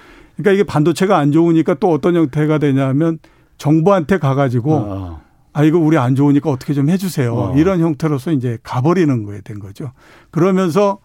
[0.40, 0.42] 예.
[0.42, 3.18] 그러니까 이게 반도체가 안 좋으니까 또 어떤 형태가 되냐면
[3.59, 5.20] 정부한테 가가지고 어.
[5.53, 7.35] 아 이거 우리 안 좋으니까 어떻게 좀 해주세요.
[7.35, 7.57] 어.
[7.57, 9.92] 이런 형태로서 이제 가버리는 거에 된 거죠.
[10.31, 10.98] 그러면서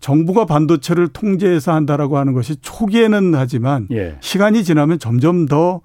[0.00, 4.16] 정부가 반도체를 통제해서 한다라고 하는 것이 초기에는 하지만 예.
[4.20, 5.80] 시간이 지나면 점점 더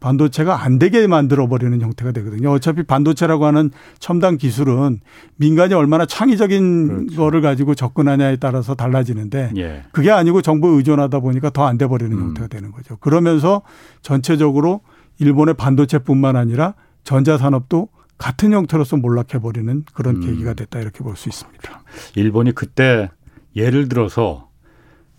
[0.00, 2.50] 반도체가 안 되게 만들어 버리는 형태가 되거든요.
[2.52, 5.00] 어차피 반도체라고 하는 첨단 기술은
[5.36, 7.16] 민간이 얼마나 창의적인 그렇죠.
[7.16, 9.84] 거를 가지고 접근하냐에 따라서 달라지는데 예.
[9.92, 12.22] 그게 아니고 정부 의존하다 보니까 더 안 돼 버리는 음.
[12.28, 12.96] 형태가 되는 거죠.
[12.98, 13.62] 그러면서
[14.02, 14.80] 전체적으로
[15.18, 20.20] 일본의 반도체뿐만 아니라 전자산업도 같은 형태로서 몰락해 버리는 그런 음.
[20.20, 21.82] 계기가 됐다 이렇게 볼 수 있습니다.
[22.14, 23.10] 일본이 그때
[23.56, 24.48] 예를 들어서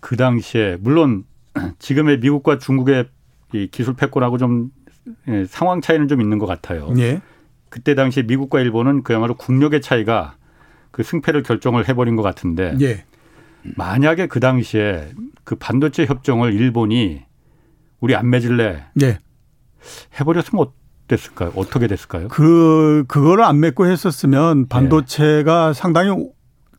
[0.00, 1.24] 그 당시에 물론
[1.78, 3.08] 지금의 미국과 중국의
[3.52, 4.70] 이 기술 패권하고 좀
[5.28, 6.92] 예, 상황 차이는 좀 있는 것 같아요.
[6.98, 7.20] 예.
[7.68, 10.36] 그때 당시 미국과 일본은 그야말로 국력의 차이가
[10.90, 13.04] 그 승패를 결정을 해버린 것 같은데 예.
[13.76, 15.12] 만약에 그 당시에
[15.44, 17.22] 그 반도체 협정을 일본이
[18.00, 19.18] 우리 안 맺을래 예.
[20.18, 20.66] 해버렸으면
[21.06, 21.52] 어땠을까요?
[21.56, 22.28] 어떻게 됐을까요?
[22.28, 25.72] 그 그거를 안 맺고 했었으면 반도체가 예.
[25.72, 26.10] 상당히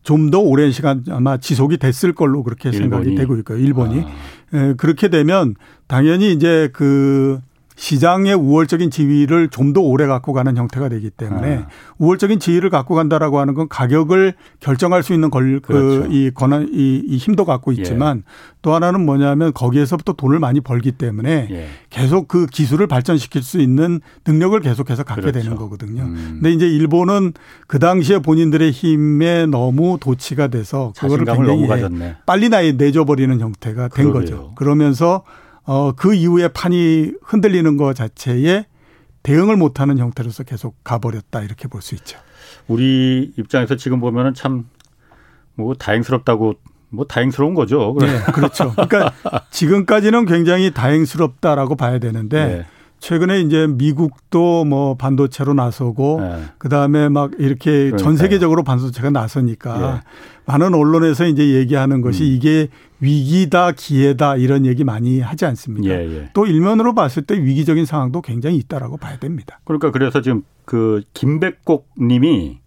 [0.03, 2.81] 좀 더 오랜 시간 아마 지속이 됐을 걸로 그렇게 일본이.
[2.89, 3.57] 생각이 되고 있고요.
[3.60, 4.10] 일본이 아.
[4.54, 5.56] 예, 그렇게 되면
[5.88, 7.40] 당연히 이제 그
[7.82, 11.67] 시장의 우월적인 지위를 좀 더 오래 갖고 가는 형태가 되기 때문에 아.
[11.98, 16.10] 우월적인 지위를 갖고 간다라고 하는 건 가격을 결정할 수 있는 걸, 그 그렇죠.
[16.10, 18.22] 그, 이 권한, 이, 이 힘도 갖고 있지만 예.
[18.62, 21.67] 또 하나는 뭐냐면 거기에서부터 돈을 많이 벌기 때문에 예.
[21.89, 25.39] 계속 그 기술을 발전시킬 수 있는 능력을 계속해서 갖게 그렇죠.
[25.39, 26.04] 되는 거거든요.
[26.04, 26.39] 음.
[26.41, 27.32] 근데 이제 일본은
[27.67, 31.65] 그 당시에 본인들의 힘에 너무 도치가 돼서 그거를 굉장히
[32.26, 34.12] 빨리 나이 내줘버리는 형태가 된 그러게요.
[34.12, 34.52] 거죠.
[34.56, 35.24] 그러면서
[35.65, 38.65] 어, 그 이후에 판이 흔들리는 것 자체에
[39.24, 42.17] 대응을 못하는 형태로서 계속 가버렸다 이렇게 볼 수 있죠.
[42.67, 44.65] 우리 입장에서 지금 보면은 참
[45.56, 46.56] 뭐 다행스럽다고
[46.89, 47.95] 뭐 다행스러운 거죠.
[48.00, 48.74] 네, 그렇죠.
[48.74, 49.13] 그러니까
[49.52, 52.65] 지금까지는 굉장히 다행스럽다라고 봐야 되는데 네.
[53.02, 56.44] 최근에 이제 미국도 뭐 반도체로 나서고 네.
[56.60, 57.98] 그다음에 막 이렇게 그러니까요.
[57.98, 60.02] 전 세계적으로 반도체가 나서니까 네.
[60.46, 62.28] 많은 언론에서 이제 얘기하는 것이 음.
[62.28, 62.68] 이게
[63.00, 65.90] 위기다 기회다 이런 얘기 많이 하지 않습니까?
[65.90, 66.30] 예, 예.
[66.36, 69.60] 또 일면으로 봤을 때 위기적인 상황도 굉장히 있다라고 봐야 됩니다.
[69.64, 72.60] 그러니까 그래서 지금 그 김백곡 님이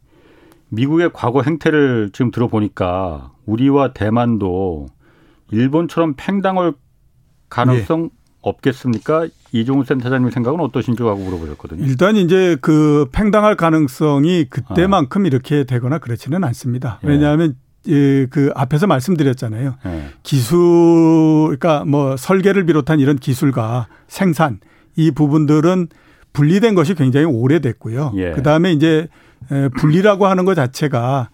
[0.70, 4.88] 미국의 과거 행태를 지금 들어보니까 우리와 대만도
[5.52, 6.74] 일본처럼 팽당할
[7.48, 8.23] 가능성 예.
[8.44, 9.26] 없겠습니까?
[9.52, 11.84] 이종훈 센터장님 생각은 어떠신지 하고 물어보셨거든요.
[11.84, 15.26] 일단 이제 그 팽당할 가능성이 그때만큼 아.
[15.26, 17.00] 이렇게 되거나 그렇지는 않습니다.
[17.04, 17.08] 예.
[17.08, 19.76] 왜냐하면 예, 그 앞에서 말씀드렸잖아요.
[19.86, 20.04] 예.
[20.22, 24.58] 기술, 그러니까 뭐 설계를 비롯한 이런 기술과 생산
[24.96, 25.88] 이 부분들은
[26.32, 28.12] 분리된 것이 굉장히 오래됐고요.
[28.16, 28.32] 예.
[28.32, 29.08] 그 다음에 이제
[29.76, 31.28] 분리라고 하는 것 자체가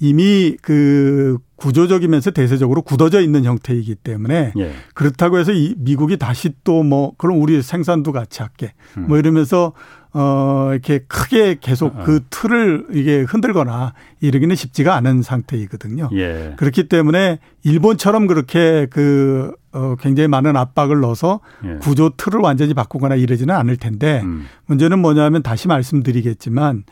[0.00, 4.72] 이미 그 구조적이면서 대세적으로 굳어져 있는 형태이기 때문에 예.
[4.94, 9.06] 그렇다고 해서 이 미국이 다시 또 뭐 그럼 우리 생산도 같이 할게 음.
[9.06, 9.72] 뭐 이러면서
[10.12, 12.02] 어 이렇게 크게 계속 어.
[12.04, 16.08] 그 틀을 이게 흔들거나 이러기는 쉽지가 않은 상태이거든요.
[16.14, 16.54] 예.
[16.56, 21.76] 그렇기 때문에 일본처럼 그렇게 그 어, 굉장히 많은 압박을 넣어서 예.
[21.80, 24.46] 구조 틀을 완전히 바꾸거나 이러지는 않을 텐데 음.
[24.66, 26.84] 문제는 뭐냐면 다시 말씀드리겠지만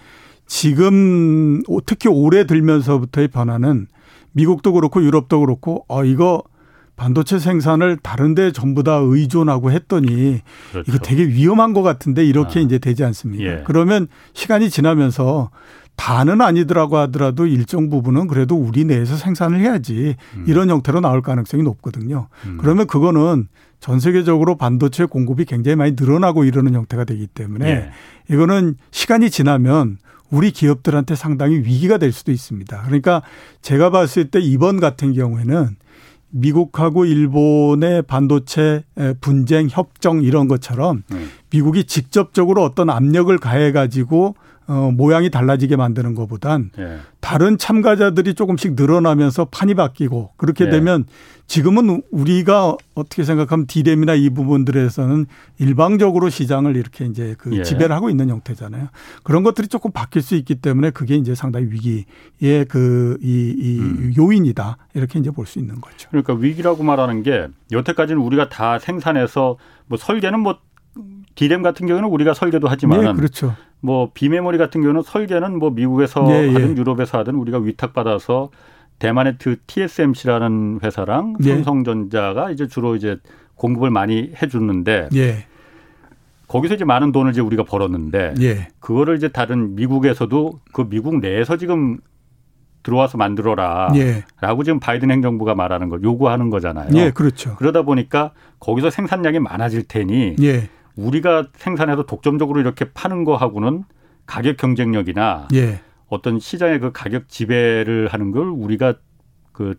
[0.49, 3.87] 지금 특히 올해 들면서부터의 변화는
[4.33, 6.43] 미국도 그렇고 유럽도 그렇고 어 이거
[6.97, 10.41] 반도체 생산을 다른데 전부 다 의존하고 했더니
[10.73, 10.91] 그렇죠.
[10.91, 12.63] 이거 되게 위험한 것 같은데 이렇게 아.
[12.63, 13.45] 이제 되지 않습니까?
[13.45, 13.63] 예.
[13.65, 15.51] 그러면 시간이 지나면서
[15.95, 20.45] 다는 아니더라고 하더라도 일정 부분은 그래도 우리 내에서 생산을 해야지 음.
[20.49, 22.29] 이런 형태로 나올 가능성이 높거든요.
[22.47, 22.59] 음.
[22.61, 23.49] 그러면 그거는
[23.81, 27.91] 전 세계적으로 반도체 공급이 굉장히 많이 늘어나고 이러는 형태가 되기 때문에 예.
[28.33, 29.99] 이거는 시간이 지나면
[30.31, 32.83] 우리 기업들한테 상당히 위기가 될 수도 있습니다.
[32.83, 33.23] 그러니까
[33.63, 35.77] 제가 봤을 때 이번 같은 경우에는
[36.31, 38.85] 미국하고 일본의 반도체
[39.21, 41.25] 분쟁 협정 이런 것처럼 네.
[41.51, 44.35] 미국이 직접적으로 어떤 압력을 가해 가지고
[44.69, 46.99] 어, 모양이 달라지게 만드는 것보단 예.
[47.21, 50.71] 다른 참가자들이 조금씩 늘어나면서 판이 바뀌고 그렇게 예.
[50.71, 51.07] 되면
[51.47, 55.25] 지금은 우리가 어떻게 생각하면 디램이나 이 부분들에서는
[55.59, 57.63] 일방적으로 시장을 이렇게 이제 그 예.
[57.63, 58.89] 지배를 하고 있는 형태잖아요.
[59.23, 64.13] 그런 것들이 조금 바뀔 수 있기 때문에 그게 이제 상당히 위기의 그이 이 음.
[64.19, 66.11] 요인이다 이렇게 이제 볼 수 있는 거죠.
[66.11, 70.59] 그러니까 위기라고 말하는 게 여태까지는 우리가 다 생산해서 뭐 설계는 뭐
[71.39, 73.55] 디램 같은 경우는 우리가 설계도 하지만 네, 그렇죠.
[73.79, 76.77] 뭐 비메모리 같은 경우는 설계는 뭐 미국에서 네, 하든 예.
[76.77, 78.51] 유럽에서 하든 우리가 위탁받아서
[78.99, 81.55] 대만의 그 TSMC라는 회사랑 예.
[81.55, 83.19] 삼성전자가 이제 주로 이제
[83.55, 85.47] 공급을 많이 해주는데 예.
[86.49, 88.67] 거기서 이제 많은 돈을 이제 우리가 벌었는데 예.
[88.81, 91.99] 그거를 이제 다른 미국에서도 그 미국 내에서 지금
[92.83, 93.93] 들어와서 만들어라.
[93.95, 94.25] 예.
[94.41, 96.89] 라고 지금 바이든 행정부가 말하는 걸 요구하는 거잖아요.
[96.95, 97.55] 예, 그렇죠.
[97.57, 100.69] 그러다 보니까 거기서 생산량이 많아질 테니 예.
[100.99, 103.85] 우리가 생산해서 독점적으로 이렇게 파는 거하고는
[104.27, 105.81] 가격 경쟁력이나 예.
[106.09, 108.95] 어떤 시장의 그 가격 지배를 하는 걸 우리가
[109.53, 109.75] 그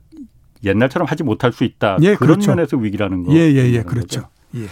[0.64, 1.98] 옛날처럼 하지 못할 수 있다.
[2.02, 2.52] 예, 그런 그렇죠.
[2.52, 3.34] 면에서 위기라는 거.
[3.34, 4.30] 예, 예, 예, 그렇죠.
[4.56, 4.66] 예.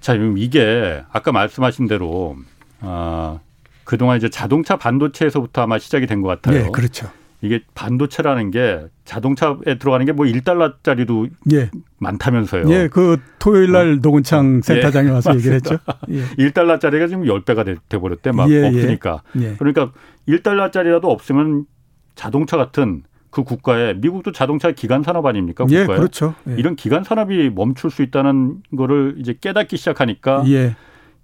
[0.00, 2.36] 자, 그럼 이게 아까 말씀하신 대로
[2.80, 3.38] 아
[3.84, 6.64] 그동안 이제 자동차 반도체에서부터 아마 시작이 된 것 같아요.
[6.66, 7.08] 예, 그렇죠.
[7.42, 11.70] 이게 반도체라는 게 자동차에 들어가는 게 뭐 1달러짜리도 예.
[11.98, 12.70] 많다면서요.
[12.70, 13.98] 예, 그 토요일 날 어.
[14.00, 14.60] 노근창 예.
[14.62, 15.12] 센터장에 예.
[15.12, 15.76] 와서 얘기를 했죠.
[16.10, 16.24] 예.
[16.36, 18.30] 1달러짜리가 지금 10배가 돼, 돼 버렸대.
[18.32, 19.22] 막 예, 예, 없으니까.
[19.40, 19.56] 예.
[19.58, 19.92] 그러니까
[20.28, 21.66] 1달러짜리라도 없으면
[22.14, 25.64] 자동차 같은 그 국가에 미국도 자동차 기간 산업 아닙니까?
[25.64, 25.82] 국가에.
[25.82, 26.34] 예, 그렇죠.
[26.48, 26.54] 예.
[26.58, 30.76] 이런 기간 산업이 멈출 수 있다는 거를 이제 깨닫기 시작하니까 예.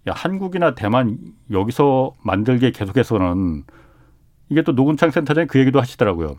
[0.09, 1.18] 야, 한국이나 대만
[1.52, 3.64] 여기서 만들게 계속해서는
[4.51, 6.37] 이게 또 노근창 센터장이 그 얘기도 하시더라고요.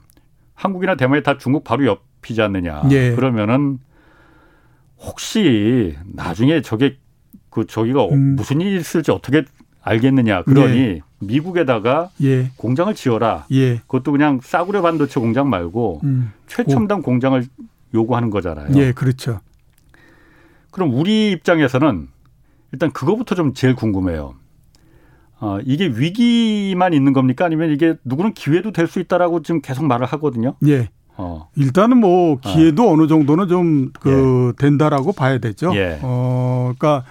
[0.55, 2.83] 한국이나 대만이 다 중국 바로 옆이지 않느냐.
[2.91, 3.15] 예.
[3.15, 3.79] 그러면은
[4.97, 6.97] 혹시 나중에 저게
[7.49, 8.35] 그 저기가 음.
[8.35, 9.43] 무슨 일이 있을지 어떻게
[9.81, 10.43] 알겠느냐.
[10.43, 11.01] 그러니 예.
[11.19, 12.49] 미국에다가 예.
[12.57, 13.45] 공장을 지어라.
[13.51, 13.77] 예.
[13.77, 16.33] 그것도 그냥 싸구려 반도체 공장 말고 음.
[16.47, 17.01] 최첨단 오.
[17.01, 17.43] 공장을
[17.93, 18.69] 요구하는 거잖아요.
[18.75, 19.39] 예, 그렇죠.
[20.71, 22.07] 그럼 우리 입장에서는
[22.71, 24.35] 일단 그거부터 좀 제일 궁금해요.
[25.41, 27.45] 어, 이게 위기만 있는 겁니까?
[27.45, 30.55] 아니면 이게 누구는 기회도 될 수 있다라고 지금 계속 말을 하거든요.
[30.67, 30.89] 예.
[31.15, 31.47] 어.
[31.55, 32.95] 일단은 뭐 기회도 어.
[32.95, 34.55] 느 정도는 좀그 예.
[34.57, 35.71] 된다라고 봐야 되죠.
[35.75, 35.99] 예.
[36.01, 37.05] 어, 그러니까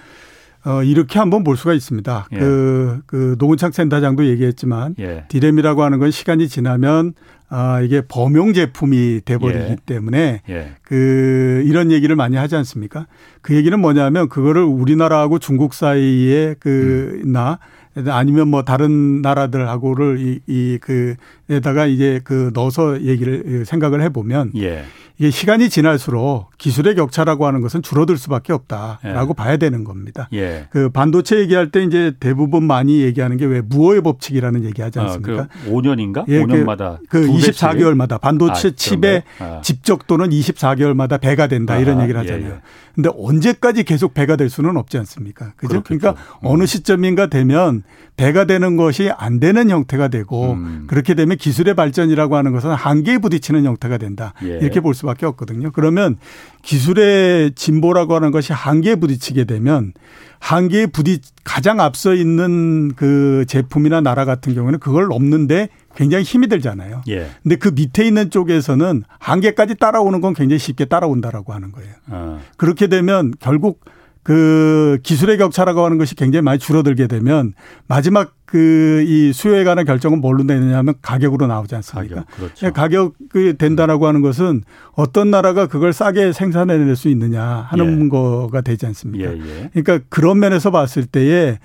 [0.65, 2.27] 어, 이렇게 한번 볼 수가 있습니다.
[2.33, 2.37] 예.
[2.37, 5.23] 그, 그 노은창 센터장도 얘기했지만 예.
[5.29, 7.13] 디램이라고 하는 건 시간이 지나면
[7.51, 9.75] 아, 이게 범용 제품이 돼버리기 예.
[9.85, 10.75] 때문에 예.
[10.83, 13.07] 그 이런 얘기를 많이 하지 않습니까?
[13.41, 17.79] 그 얘기는 뭐냐면 그거를 우리나라하고 중국 사이에 그나 음.
[18.07, 24.83] 아니면 뭐 다른 나라들하고를 이 이 그에다가 이제 그 넣어서 얘기를 생각을 해 보면 예.
[25.17, 29.33] 이게 시간이 지날수록 기술의 격차라고 하는 것은 줄어들 수밖에 없다라고 예.
[29.35, 30.29] 봐야 되는 겁니다.
[30.33, 30.67] 예.
[30.69, 35.41] 그 반도체 얘기할 때 이제 대부분 많이 얘기하는 게 왜 무어의 법칙이라는 얘기하지 않습니까?
[35.43, 36.23] 아, 그 5년인가?
[36.29, 39.61] 예, 5년마다 그, 그 24개월마다 반도체 아, 칩의 아.
[39.61, 42.53] 집적도는 24개월마다 배가 된다 이런 아, 얘기를 예, 하잖아요.
[42.55, 42.61] 예.
[42.95, 45.53] 근데 언제까지 계속 배가 될 수는 없지 않습니까?
[45.57, 45.81] 그죠?
[45.81, 45.99] 그렇겠죠.
[45.99, 46.47] 그러니까 음.
[46.47, 47.78] 어느 시점인가 되면
[48.17, 50.85] 배가 되는 것이 안 되는 형태가 되고 음.
[50.87, 54.33] 그렇게 되면 기술의 발전이라고 하는 것은 한계에 부딪히는 형태가 된다.
[54.43, 54.59] 예.
[54.61, 55.71] 이렇게 볼 수밖에 없거든요.
[55.71, 56.17] 그러면
[56.61, 59.93] 기술의 진보라고 하는 것이 한계에 부딪히게 되면
[60.39, 67.01] 한계에 부딪 가장 앞서 있는 그 제품이나 나라 같은 경우는 그걸 넘는데 굉장히 힘이 들잖아요.
[67.09, 67.29] 예.
[67.43, 71.93] 근데 그 밑에 있는 쪽에서는 한계까지 따라오는 건 굉장히 쉽게 따라온다라고 하는 거예요.
[72.07, 72.39] 어.
[72.57, 73.81] 그렇게 되면 결국
[74.29, 77.53] 그 기술의 격차라고 하는 것이 굉장히 많이 줄어들게 되면
[77.87, 82.15] 마지막 그 이 수요에 관한 결정은 뭘로 내느냐면 가격으로 나오지 않습니까?
[82.15, 82.65] 가격, 그렇죠.
[82.65, 84.63] 예, 가격이 된다라고 하는 것은
[84.93, 88.09] 어떤 나라가 그걸 싸게 생산해낼 수 있느냐 하는 예.
[88.09, 89.31] 거가 되지 않습니까?
[89.31, 89.69] 예, 예.
[89.73, 91.57] 그러니까 그런 면에서 봤을 때에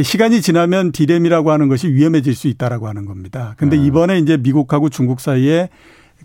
[0.00, 3.54] 시간이 지나면 디램이라고 하는 것이 위험해질 수 있다라고 하는 겁니다.
[3.58, 3.82] 근데 아.
[3.82, 5.68] 이번에 이제 미국하고 중국 사이에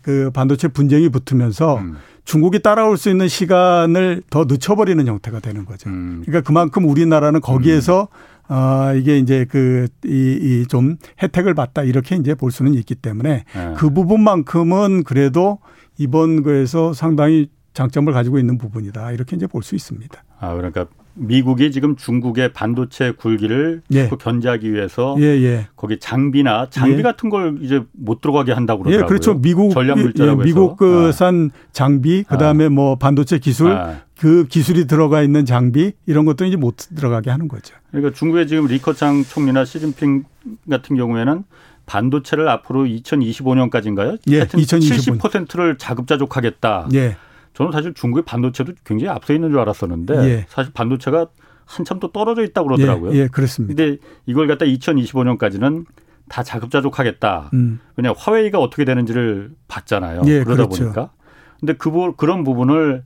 [0.01, 1.95] 그 반도체 분쟁이 붙으면서 음.
[2.25, 5.89] 중국이 따라올 수 있는 시간을 더 늦춰버리는 형태가 되는 거죠.
[5.89, 6.21] 음.
[6.25, 8.07] 그러니까 그만큼 우리나라는 거기에서
[8.49, 8.53] 음.
[8.53, 13.45] 어, 이게 이제 그, 이, 이 좀 혜택을 받다 이렇게 이제 볼 수는 있기 때문에
[13.53, 13.73] 네.
[13.77, 15.59] 그 부분만큼은 그래도
[15.97, 20.23] 이번 거에서 상당히 장점을 가지고 있는 부분이다 이렇게 이제 볼 수 있습니다.
[20.39, 24.09] 아, 그러니까 미국이 지금 중국의 반도체 굴기를 예.
[24.09, 25.67] 견제하기 위해서 예, 예.
[25.75, 27.01] 거기 장비나 장비 예.
[27.01, 29.05] 같은 걸 이제 못 들어가게 한다고 예, 그러더라고요.
[29.05, 29.39] 예, 그렇죠.
[29.39, 31.57] 미국 전략 물자라고 예, 미국 그산 아.
[31.71, 32.69] 장비 그다음에 아.
[32.69, 34.01] 뭐 반도체 기술 아.
[34.17, 37.75] 그 기술이 들어가 있는 장비 이런 것도 이제 못 들어가게 하는 거죠.
[37.91, 40.23] 그러니까 중국의 지금 리커창 총리나 시진핑
[40.69, 41.43] 같은 경우에는
[41.85, 44.17] 반도체를 앞으로 2025년까지인가요?
[44.29, 45.19] 예, 하여튼 2025년.
[45.19, 46.89] 70%를 자급자족하겠다.
[46.93, 47.17] 예.
[47.53, 50.45] 저는 사실 중국의 반도체도 굉장히 앞서 있는 줄 알았었는데 예.
[50.49, 51.27] 사실 반도체가
[51.65, 53.13] 한참 또 떨어져 있다고 그러더라고요.
[53.13, 53.75] 예, 예 그렇습니다.
[53.75, 55.85] 근데 이걸 갖다 2025년까지는
[56.29, 57.51] 다 자급자족하겠다.
[57.53, 57.79] 음.
[57.95, 60.21] 왜냐 화웨이가 어떻게 되는지를 봤잖아요.
[60.25, 60.83] 예, 그러다 그렇죠.
[60.83, 61.11] 보니까.
[61.59, 63.03] 근데 그 그런 부분을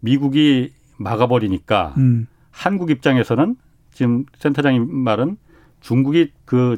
[0.00, 2.26] 미국이 막아버리니까 음.
[2.50, 3.56] 한국 입장에서는
[3.92, 5.36] 지금 센터장님 말은
[5.80, 6.76] 중국이 그,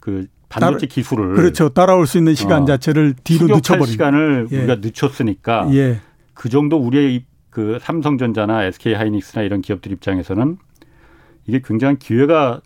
[0.00, 4.58] 그 반도체 기술을 그렇죠 따라올 수 있는 시간 어, 자체를 뒤로 늦춰버린 시간을 예.
[4.58, 6.00] 우리가 늦췄으니까 예.
[6.34, 10.58] 그 정도 우리의 그 삼성전자나 SK 하이닉스나 이런 기업들 입장에서는
[11.46, 12.60] 이게 굉장한 기회가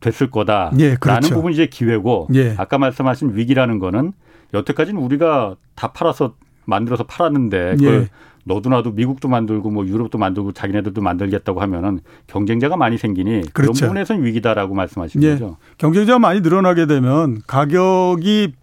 [0.00, 1.34] 됐을 거다라는 예, 그렇죠.
[1.34, 2.54] 부분이 이제 기회고 예.
[2.56, 4.12] 아까 말씀하신 위기라는 거는
[4.54, 8.08] 여태까지는 우리가 다 팔아서 만들어서 팔았는데 그걸 예.
[8.44, 13.52] 너도 나도 미국도 만들고 뭐 유럽도 만들고 자기네들도 만들겠다고 하면은 경쟁자가 많이 생기니 그렇죠.
[13.52, 15.32] 그런 부분에서는 위기다라고 말씀하신 예.
[15.32, 15.58] 거죠.
[15.78, 18.54] 경쟁자가 많이 늘어나게 되면 가격이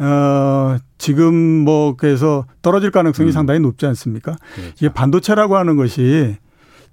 [0.00, 3.32] 어, 지금 뭐 그래서 떨어질 가능성이 음.
[3.32, 4.36] 상당히 높지 않습니까?
[4.54, 4.72] 그렇죠.
[4.76, 6.36] 이게 반도체라고 하는 것이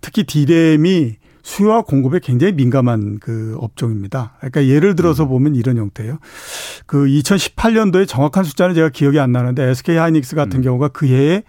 [0.02, 4.34] 특히 디램이 수요와 공급에 굉장히 민감한 그 업종입니다.
[4.39, 5.30] 그러니까 예를 들어서 음.
[5.30, 6.17] 보면 이런 형태예요.
[6.86, 10.63] 그 2018년도에 정확한 숫자는 제가 기억이 안 나는데 SK 하이닉스 같은 음.
[10.63, 11.43] 경우가 그 해에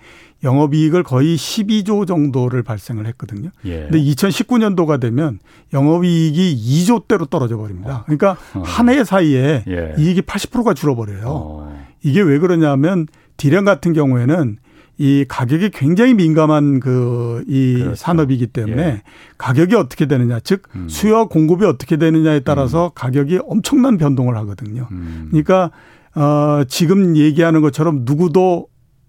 [0.45, 3.51] 영업이익을 거의 12조 정도를 발생을 했거든요.
[3.65, 3.89] 예.
[3.91, 5.39] 근데 2019년도가 되면
[5.73, 8.05] 영업이익이 2조대로 떨어져 버립니다.
[8.05, 8.63] 그러니까 어.
[8.65, 9.95] 한해 사이에 예.
[9.99, 11.25] 이익이 80%가 줄어버려요.
[11.27, 11.87] 어.
[12.03, 14.59] 이게 왜 그러냐면 디램 같은 경우에는
[15.01, 17.95] 이 가격이 굉장히 민감한 그이 그렇죠.
[17.95, 19.03] 산업이기 때문에 예.
[19.39, 20.89] 가격이 어떻게 되느냐, 즉 음.
[20.89, 22.91] 수요와 공급이 어떻게 되느냐에 따라서 음.
[22.97, 24.89] 가격이 엄청난 변동을 하거든요.
[24.91, 25.29] 음.
[25.31, 25.71] 그러니까
[26.17, 28.67] 어 지금 얘기하는 것처럼 누구도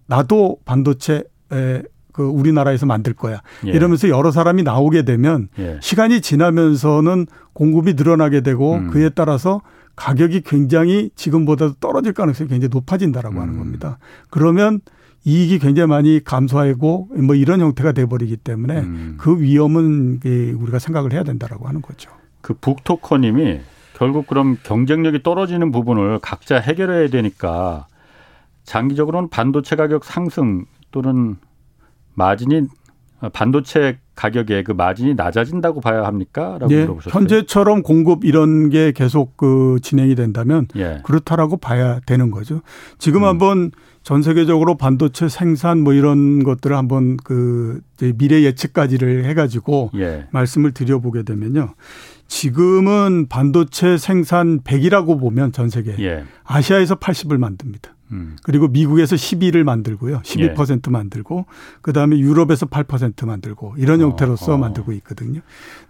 [0.10, 1.24] 나도 반도체
[2.12, 3.41] 그 우리나라에서 만들 거야.
[3.65, 3.72] 예.
[3.72, 5.78] 이러면서 여러 사람이 나오게 되면 예.
[5.82, 8.89] 시간이 지나면서는 공급이 늘어나게 되고 음.
[8.89, 9.62] 그에 따라서
[9.95, 13.41] 가격이 굉장히 지금보다도 떨어질 가능성이 굉장히 높아진다라고 음.
[13.41, 14.00] 하는 겁니다.
[14.30, 14.82] 그러면
[15.24, 19.15] 이익이 굉장히 많이 감소하고 뭐 이런 형태가 돼버리기 때문에 음.
[19.17, 20.22] 그 위험은
[20.60, 22.10] 우리가 생각을 해야 된다라고 하는 거죠.
[22.41, 23.60] 그 북토커님이
[23.93, 27.88] 결국 그럼 경쟁력이 떨어지는 부분을 각자 해결해야 되니까
[28.70, 31.38] 장기적으로는 반도체 가격 상승 또는
[32.13, 32.67] 마진이
[33.34, 36.57] 반도체 가격의 그 마진이 낮아진다고 봐야 합니까?
[36.59, 37.11] 라고 예, 물어보셨어요.
[37.11, 41.01] 현재처럼 공급 이런 게 계속 그 진행이 된다면 예.
[41.03, 42.61] 그렇다라고 봐야 되는 거죠.
[42.99, 43.28] 지금 음.
[43.28, 43.72] 한번
[44.03, 47.82] 전 세계적으로 반도체 생산 뭐 이런 것들을 한번 그
[48.17, 50.28] 미래 예측까지를 해가지고 예.
[50.32, 51.74] 말씀을 드려보게 되면요.
[52.28, 56.24] 지금은 반도체 생산 100이라고 보면 전 세계 예.
[56.43, 57.95] 아시아에서 80을 만듭니다.
[58.12, 58.36] 음.
[58.43, 60.22] 그리고 미국에서 12를 만들고요.
[60.24, 60.91] 12% 예.
[60.91, 61.45] 만들고
[61.82, 64.57] 그다음에 유럽에서 8% 만들고 이런 어, 형태로서 어, 어.
[64.57, 65.41] 만들고 있거든요.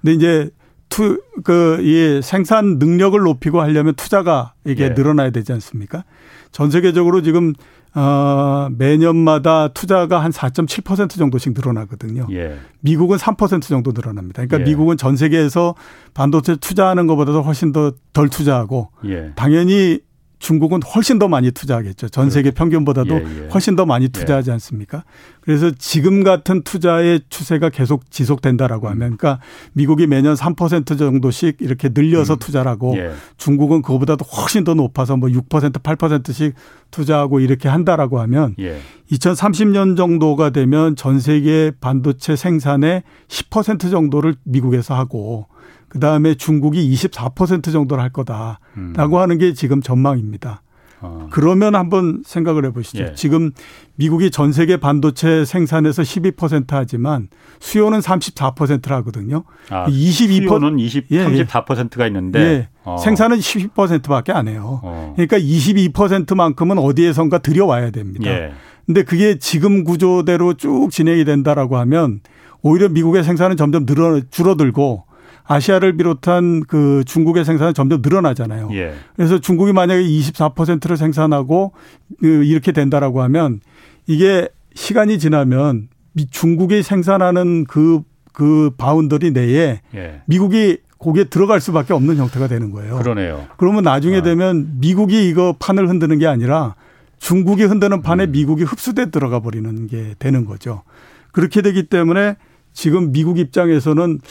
[0.01, 0.49] 근데 이제
[0.89, 4.89] 투, 그, 이 생산 능력을 높이고 하려면 투자가 이게 예.
[4.89, 6.03] 늘어나야 되지 않습니까?
[6.51, 7.53] 전 세계적으로 지금
[7.95, 12.27] 어, 매년마다 투자가 한 4.7% 정도씩 늘어나거든요.
[12.31, 12.57] 예.
[12.81, 14.45] 미국은 3% 정도 늘어납니다.
[14.45, 14.63] 그러니까 예.
[14.63, 15.75] 미국은 전 세계에서
[16.13, 19.31] 반도체 투자하는 것보다도 훨씬 더 덜 투자하고 예.
[19.35, 20.01] 당연히
[20.39, 22.09] 중국은 훨씬 더 많이 투자하겠죠.
[22.09, 23.47] 전 세계 평균보다도 예, 예.
[23.53, 24.07] 훨씬 더 많이 예.
[24.07, 25.03] 투자하지 않습니까?
[25.41, 28.91] 그래서 지금 같은 투자의 추세가 계속 지속된다라고 음.
[28.91, 29.39] 하면 그러니까
[29.73, 32.39] 미국이 매년 3% 정도씩 이렇게 늘려서 음.
[32.39, 33.11] 투자를 하고 예.
[33.37, 36.53] 중국은 그거보다도 훨씬 더 높아서 뭐 6% 8%씩
[36.89, 38.79] 투자하고 이렇게 한다라고 하면 예.
[39.11, 45.47] 2030년 정도가 되면 전 세계 반도체 생산의 10% 정도를 미국에서 하고
[45.89, 49.15] 그 다음에 중국이 24% 정도를 할 거다라고 음.
[49.15, 50.61] 하는 게 지금 전망입니다.
[51.01, 51.27] 어.
[51.31, 53.03] 그러면 한번 생각을 해보시죠.
[53.03, 53.13] 예.
[53.15, 53.51] 지금
[53.95, 57.29] 미국이 전 세계 반도체 생산에서 12% 하지만
[57.59, 59.43] 수요는 34%를 하거든요.
[59.69, 62.07] 아, 22% 수요는 20, 예, 34%가 예.
[62.07, 62.67] 있는데 예.
[62.83, 62.97] 어.
[62.97, 64.81] 생산은 12%밖에 안 해요.
[64.83, 65.13] 어.
[65.15, 68.29] 그러니까 22%만큼은 어디에선가 들여와야 됩니다.
[68.29, 68.51] 예.
[68.85, 72.21] 근데 그게 지금 구조대로 쭉 진행이 된다라고 하면
[72.61, 75.05] 오히려 미국의 생산은 점점 늘어 줄어들고
[75.49, 78.69] 아시아를 비롯한 그 중국의 생산은 점점 늘어나잖아요.
[78.73, 78.93] 예.
[79.15, 81.71] 그래서 중국이 만약에 24%를 생산하고
[82.19, 83.59] 그 이렇게 된다라고 하면
[84.05, 85.89] 이게 시간이 지나면
[86.29, 90.21] 중국이 생산하는 그, 그 boundary 내에 예.
[90.27, 92.97] 미국이 거기에 들어갈 수밖에 없는 형태가 되는 거예요.
[92.97, 93.47] 그러네요.
[93.57, 94.21] 그러면 나중에 아.
[94.21, 96.75] 되면 미국이 이거 판을 흔드는 게 아니라
[97.17, 98.31] 중국이 흔드는 판에 음.
[98.31, 100.83] 미국이 흡수돼 들어가 버리는 게 되는 거죠.
[101.31, 102.35] 그렇게 되기 때문에
[102.79, 104.21] 지금 미국 입장에서는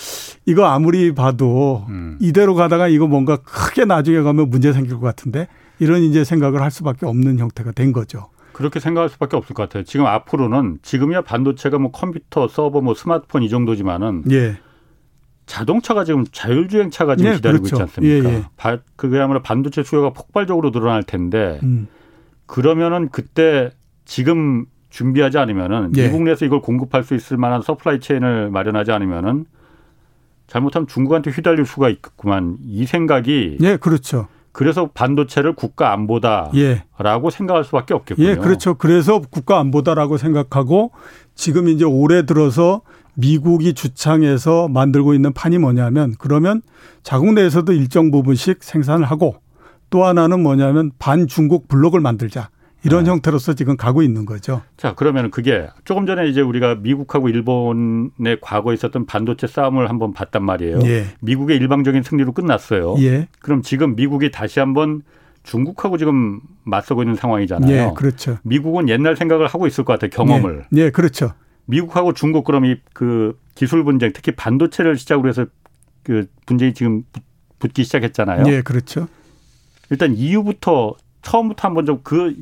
[0.46, 2.16] 이거 아무리 봐도 음.
[2.18, 6.70] 이대로 가다가 이거 뭔가 크게 나중에 가면 문제 생길 것 같은데 이런 이제 생각을 할
[6.70, 8.30] 수밖에 없는 형태가 된 거죠.
[8.54, 9.82] 그렇게 생각할 수밖에 없을 것 같아요.
[9.82, 14.58] 지금 앞으로는 지금이야 반도체가 뭐 컴퓨터, 서버, 뭐 스마트폰 이 정도지만은 예.
[15.44, 17.76] 자동차가 지금 자율주행 차가 지금 예, 기다리고 그렇죠.
[17.76, 18.30] 있지 않습니까?
[18.30, 18.78] 예, 예.
[18.96, 21.86] 그야말로 반도체 수요가 폭발적으로 늘어날 텐데 음.
[22.46, 23.72] 그러면은 그때
[24.06, 26.06] 지금 준비하지 않으면은 예.
[26.06, 29.46] 미국 내에서 이걸 공급할 수 있을 만한 supply chain을 마련하지 않으면은
[30.46, 34.28] 잘못하면 중국한테 휘둘릴 수가 있겠구만 이 생각이 예 그렇죠.
[34.52, 36.82] 그래서 반도체를 국가 안보다라고 예.
[37.30, 38.26] 생각할 수밖에 없겠군요.
[38.26, 38.74] 예, 그렇죠.
[38.74, 40.90] 그래서 국가 안보다라고 생각하고
[41.36, 42.80] 지금 이제 올해 들어서
[43.14, 46.62] 미국이 주창해서 만들고 있는 판이 뭐냐면 그러면
[47.02, 49.36] 자국 내에서도 일정 부분씩 생산을 하고
[49.90, 52.50] 또 하나는 뭐냐면 반중국 블록을 만들자.
[52.84, 53.10] 이런 네.
[53.10, 54.62] 형태로서 지금 가고 있는 거죠.
[54.76, 60.44] 자, 그러면 그게 조금 전에 이제 우리가 미국하고 일본의 과거에 있었던 반도체 싸움을 한번 봤단
[60.44, 60.80] 말이에요.
[60.84, 61.06] 예.
[61.20, 62.96] 미국의 일방적인 승리로 끝났어요.
[63.00, 63.28] 예.
[63.40, 65.02] 그럼 지금 미국이 다시 한번
[65.42, 67.72] 중국하고 지금 맞서고 있는 상황이잖아요.
[67.72, 68.38] 예, 그렇죠.
[68.42, 70.10] 미국은 옛날 생각을 하고 있을 것 같아요.
[70.10, 70.66] 경험을.
[70.76, 71.32] 예, 예 그렇죠.
[71.66, 75.46] 미국하고 중국 그럼 이 그 기술 분쟁, 특히 반도체를 시작으로 해서
[76.04, 77.02] 그 분쟁이 지금
[77.58, 78.44] 붙기 시작했잖아요.
[78.46, 79.08] 예, 그렇죠.
[79.90, 82.36] 일단 이후부터 처음부터 한번 좀 그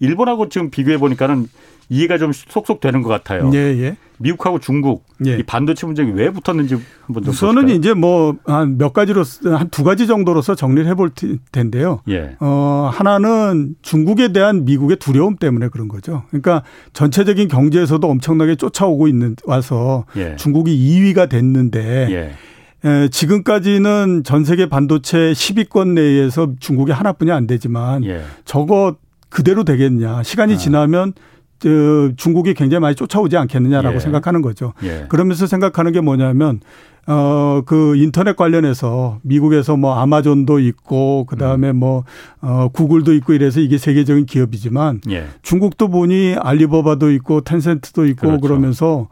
[0.00, 1.46] 일본하고 지금 비교해 보니까는
[1.92, 3.50] 이해가 좀 속속 되는 것 같아요.
[3.52, 3.96] 예, 예.
[4.18, 5.38] 미국하고 중국 예.
[5.38, 6.76] 이 반도체 문제가 왜 붙었는지
[7.06, 7.76] 한번 좀 우선은 보실까요?
[7.78, 9.24] 이제 뭐 한 몇 가지로
[9.56, 11.10] 한 두 가지 정도로서 정리를 해볼
[11.50, 12.00] 텐데요.
[12.08, 12.36] 예.
[12.38, 16.22] 어 하나는 중국에 대한 미국의 두려움 때문에 그런 거죠.
[16.28, 20.36] 그러니까 전체적인 경제에서도 엄청나게 쫓아오고 있는 와서 예.
[20.36, 22.08] 중국이 2위가 됐는데.
[22.10, 22.32] 예.
[22.82, 28.22] 에, 지금까지는 전 세계 반도체 10위권 내에서 중국이 하나뿐이 안 되지만 예.
[28.46, 28.96] 저거
[29.30, 30.22] 그대로 되겠냐.
[30.22, 30.56] 시간이 아.
[30.56, 31.14] 지나면
[31.58, 31.68] 저
[32.16, 34.00] 중국이 굉장히 많이 쫓아오지 않겠느냐라고 예.
[34.00, 34.72] 생각하는 거죠.
[34.82, 35.06] 예.
[35.08, 36.60] 그러면서 생각하는 게 뭐냐면
[37.06, 41.76] 어 그 인터넷 관련해서 미국에서 뭐 아마존도 있고 그다음에 음.
[41.76, 45.26] 뭐어 구글도 있고 이래서 이게 세계적인 기업이지만 예.
[45.42, 48.40] 중국도 보니 알리바바도 있고 텐센트도 있고 그렇죠.
[48.40, 49.08] 그러면서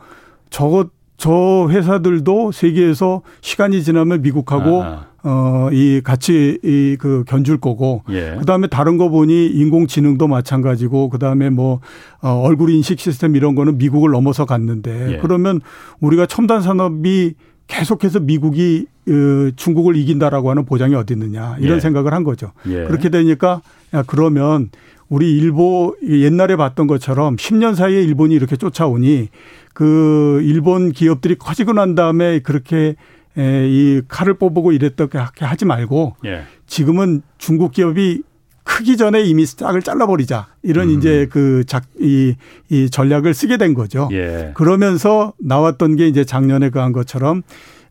[0.50, 5.06] 저것 저 회사들도 세계에서 시간이 지나면 미국하고 아하.
[5.24, 8.36] 어, 이 같이 이 그 견줄 거고 예.
[8.38, 11.80] 그 다음에 다른 거 보니 인공지능도 마찬가지고 그 다음에 뭐
[12.20, 15.18] 어, 얼굴 인식 시스템 이런 거는 미국을 넘어서 갔는데 예.
[15.18, 15.60] 그러면
[16.00, 17.34] 우리가 첨단 산업이
[17.66, 21.80] 계속해서 미국이 어, 중국을 이긴다라고 하는 보장이 어디 있느냐 이런 예.
[21.80, 22.52] 생각을 한 거죠.
[22.68, 22.84] 예.
[22.84, 23.62] 그렇게 되니까
[23.94, 24.70] 야 그러면
[25.08, 29.28] 우리 일본 옛날에 봤던 것처럼 10년 사이에 일본이 이렇게 쫓아오니
[29.72, 32.96] 그 일본 기업들이 커지고 난 다음에 그렇게
[33.38, 36.42] 이 칼을 뽑고 이랬던 게 하지 말고 예.
[36.66, 38.22] 지금은 중국 기업이
[38.64, 40.98] 크기 전에 이미 싹을 잘라버리자 이런 음.
[40.98, 42.36] 이제 그작이
[42.68, 44.08] 이 전략을 쓰게 된 거죠.
[44.12, 44.50] 예.
[44.54, 47.42] 그러면서 나왔던 게 이제 작년에 그한 것처럼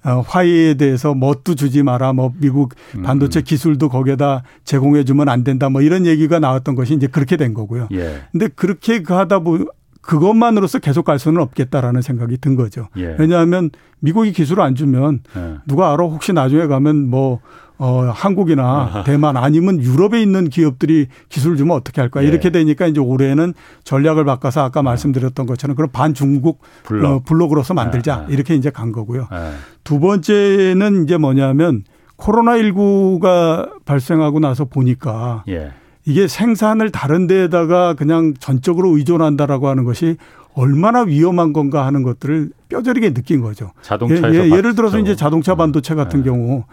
[0.04, 2.14] 어, 화해에 대해서 뭣도 주지 마라.
[2.14, 3.44] 뭐 미국 음, 반도체 음.
[3.44, 5.70] 기술도 거기에다 제공해 주면 안 된다.
[5.70, 7.88] 뭐 이런 얘기가 나왔던 것이 이제 그렇게 된 거고요.
[7.94, 8.22] 예.
[8.32, 9.66] 근데 그렇게 그 하다 보
[10.08, 12.88] 그것만으로서 계속 갈 수는 없겠다라는 생각이 든 거죠.
[12.98, 13.18] 예.
[13.20, 15.56] 왜냐하면 미국이 기술을 안 주면 예.
[15.68, 17.42] 누가 알아 혹시 나중에 가면 뭐
[17.78, 19.04] 어, 한국이나 아하.
[19.04, 22.28] 대만 아니면 유럽에 있는 기업들이 기술을 주면 어떻게 할까 예.
[22.28, 23.54] 이렇게 되니까 이제 올해는
[23.84, 27.12] 전략을 바꿔서 아까 말씀드렸던 것처럼 그런 반중국 블록.
[27.12, 28.34] 어, 블록 으로서 만들자 예.
[28.34, 29.28] 이렇게 이제 간 거고요.
[29.32, 29.52] 예.
[29.84, 31.84] 두 번째는 이제 뭐냐면
[32.16, 35.74] 코로나19가 발생하고 나서 보니까 예.
[36.08, 40.16] 이게 생산을 다른 데에다가 그냥 전적으로 의존한다라고 하는 것이
[40.54, 43.74] 얼마나 위험한 건가 하는 것들을 뼈저리게 느낀 거죠.
[43.82, 46.30] 자동차에서 예, 예, 를 들어서 이제 자동차 반도체 같은 네.
[46.30, 46.64] 경우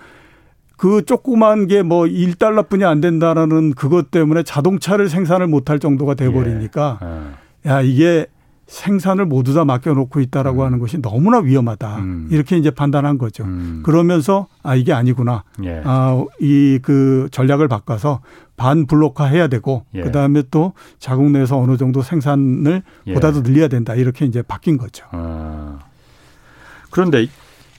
[0.77, 7.01] 그 조그만 게 뭐 1달러뿐이 안 된다라는 그것 때문에 자동차를 생산을 못할 정도가 돼 버리니까
[7.03, 7.07] 예.
[7.67, 7.71] 예.
[7.71, 8.27] 야, 이게
[8.67, 10.67] 생산을 모두 다 맡겨놓고 있다라고 음.
[10.67, 11.99] 하는 것이 너무나 위험하다.
[11.99, 12.29] 음.
[12.31, 13.45] 이렇게 이제 판단한 거죠.
[13.45, 13.83] 음.
[13.85, 15.45] 그러면서 아 이게 아니구나.
[15.65, 15.83] 예.
[15.85, 18.21] 아이 그 전략을 바꿔서
[18.57, 20.03] 반블록화 해야 되고 예.
[20.03, 23.15] 그다음에 또 자국 내에서 어느 정도 생산을 예.
[23.15, 23.95] 보다 더 늘려야 된다.
[23.95, 25.05] 이렇게 이제 바뀐 거죠.
[25.11, 25.79] 아.
[26.91, 27.27] 그런데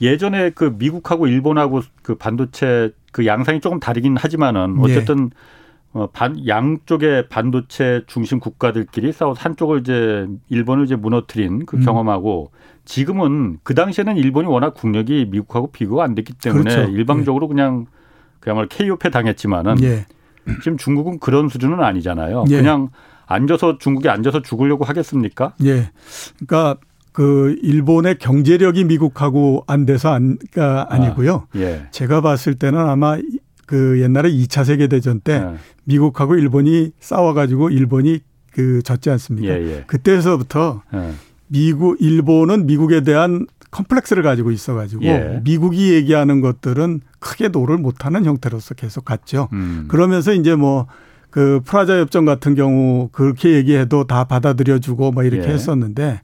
[0.00, 4.82] 예전에 그 미국하고 일본하고 그 반도체 그 양상이 조금 다르긴 하지만은 예.
[4.82, 5.65] 어쨌든 예.
[5.92, 11.84] 어, 반, 양쪽의 반도체 중심 국가들끼리 싸워서 한쪽을 이제 일본을 이제 무너뜨린 그 음.
[11.84, 12.50] 경험하고
[12.84, 16.92] 지금은 그 당시에는 일본이 워낙 국력이 미국하고 비교가 안 됐기 때문에 그렇죠.
[16.92, 17.48] 일방적으로 예.
[17.48, 17.86] 그냥
[18.40, 20.06] 그야말로 KO패 당했지만은 예.
[20.62, 22.44] 지금 중국은 그런 수준은 아니잖아요.
[22.50, 22.58] 예.
[22.58, 22.90] 그냥
[23.26, 25.54] 앉아서 중국이 앉아서 죽으려고 하겠습니까?
[25.64, 25.90] 예.
[26.38, 26.76] 그러니까
[27.12, 31.46] 그 일본의 경제력이 미국하고 안 돼서 안, 가 아니고요.
[31.54, 31.86] 아, 예.
[31.90, 33.16] 제가 봤을 때는 아마
[33.66, 35.56] 그 옛날에 2차 세계 대전 때 예.
[35.84, 38.20] 미국하고 일본이 싸워 가지고 일본이
[38.52, 39.48] 그 졌지 않습니까?
[39.48, 39.84] 예, 예.
[39.86, 41.12] 그때서부터 예.
[41.48, 45.40] 미국 일본은 미국에 대한 콤플렉스를 가지고 있어 가지고 예.
[45.44, 49.48] 미국이 얘기하는 것들은 크게 no를 못 하는 형태로서 계속 갔죠.
[49.52, 49.86] 음.
[49.88, 55.52] 그러면서 이제 뭐그 프라자 협정 같은 경우 그렇게 얘기해도 다 받아들여 주고 뭐 이렇게 예.
[55.52, 56.20] 했었는데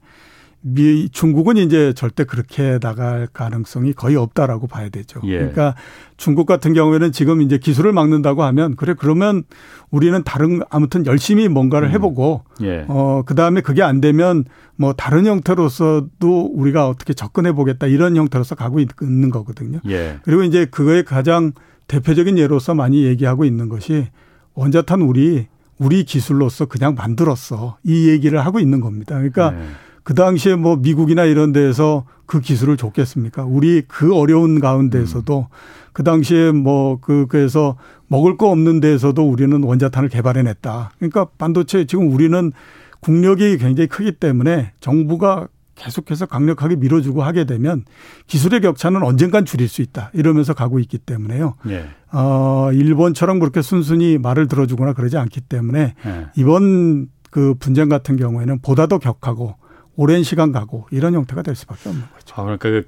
[0.65, 5.19] 미 중국은 이제 절대 그렇게 나갈 가능성이 거의 없다라고 봐야 되죠.
[5.25, 5.37] 예.
[5.37, 5.75] 그러니까
[6.15, 9.43] 중국 같은 경우에는 지금 이제 기술을 막는다고 하면 그래 그러면
[9.91, 11.93] 우리는 다른 아무튼 열심히 뭔가를 음.
[11.93, 12.65] 해보고 음.
[12.65, 12.85] 예.
[12.87, 14.45] 어 그다음에 그게 안 되면
[14.77, 19.79] 뭐 다른 형태로서도 우리가 어떻게 접근해 보겠다 이런 형태로서 가고 있는 거거든요.
[19.89, 20.19] 예.
[20.23, 21.51] 그리고 이제 그거의 가장
[21.87, 24.07] 대표적인 예로서 많이 얘기하고 있는 것이
[24.53, 25.47] 원자탄 우리
[25.77, 29.15] 우리 기술로서 그냥 만들었어 이 얘기를 하고 있는 겁니다.
[29.15, 29.51] 그러니까.
[29.51, 29.65] 네.
[30.03, 33.43] 그 당시에 뭐 미국이나 이런 데에서 그 기술을 줬겠습니까?
[33.45, 35.55] 우리 그 어려운 가운데에서도 음.
[35.93, 37.77] 그 당시에 뭐 그, 그래서
[38.07, 40.91] 먹을 거 없는 데에서도 우리는 원자탄을 개발해냈다.
[40.97, 42.51] 그러니까 반도체 지금 우리는
[42.99, 47.83] 국력이 굉장히 크기 때문에 정부가 계속해서 강력하게 밀어주고 하게 되면
[48.27, 50.11] 기술의 격차는 언젠간 줄일 수 있다.
[50.13, 51.55] 이러면서 가고 있기 때문에요.
[51.69, 51.85] 예.
[52.11, 56.27] 어, 일본처럼 그렇게 순순히 말을 들어주거나 그러지 않기 때문에 예.
[56.37, 59.55] 이번 그 분쟁 같은 경우에는 보다 더 격하고
[59.95, 62.35] 오랜 시간 가고 이런 형태가 될 수밖에 없는 거죠.
[62.35, 62.83] 아, 그러니까 그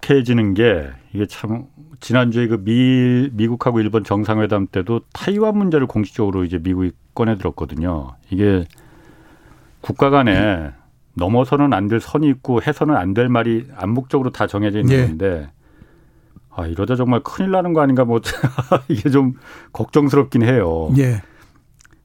[0.00, 1.66] 격해지는 게 이게 참
[2.00, 8.14] 지난주에 그 미, 미국하고 일본 정상회담 때도 타이완 문제를 공식적으로 이제 미국이 꺼내 들었거든요.
[8.30, 8.66] 이게
[9.80, 10.70] 국가 간에
[11.14, 15.06] 넘어서는 안 될 선이 있고 해서는 안 될 말이 암묵적으로 다 정해져 있는 예.
[15.06, 15.50] 건데
[16.50, 18.20] 아, 이러다 정말 큰일 나는 거 아닌가 뭐
[18.88, 19.34] 이게 좀
[19.72, 20.92] 걱정스럽긴 해요.
[20.98, 21.22] 예.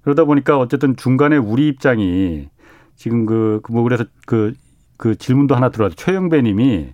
[0.04, 2.50] 그러다 보니까 어쨌든 중간에 우리 입장이
[2.96, 4.54] 지금 그, 그, 뭐 그래서 그,
[4.98, 5.96] 그 질문도 하나 들어왔죠.
[5.96, 6.92] 최영배 님이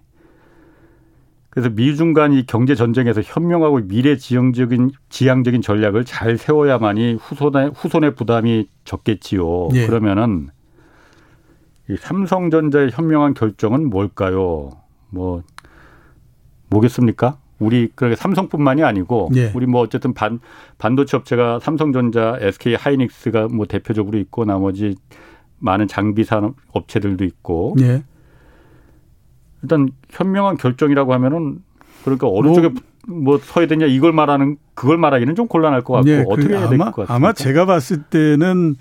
[1.49, 8.15] 그래서 미중 간 이 경제 전쟁에서 현명하고 미래 지형적인 지향적인 전략을 잘 세워야만이 후손의 후손의
[8.15, 9.69] 부담이 적겠지요.
[9.73, 9.87] 예.
[9.87, 10.49] 그러면은
[11.89, 14.69] 이 삼성전자의 현명한 결정은 뭘까요?
[15.09, 15.41] 뭐
[16.69, 17.37] 뭐겠습니까?
[17.57, 19.51] 우리 그러니까 삼성뿐만이 아니고 예.
[19.55, 20.39] 우리 뭐 어쨌든 반
[20.77, 24.95] 반도체 업체가 삼성전자, SK 하이닉스가 뭐 대표적으로 있고 나머지
[25.59, 27.75] 많은 장비 산업 업체들도 있고.
[27.81, 28.03] 예.
[29.61, 31.59] 일단 현명한 결정이라고 하면은
[32.03, 32.69] 그러니까 어느 뭐, 쪽에
[33.07, 36.69] 뭐 서야 되냐 이걸 말하는 그걸 말하기는 좀 곤란할 것 같고 예, 그 어떻게 해야
[36.69, 37.13] 될 것 같습니까?
[37.13, 38.75] 아마 제가 봤을 때는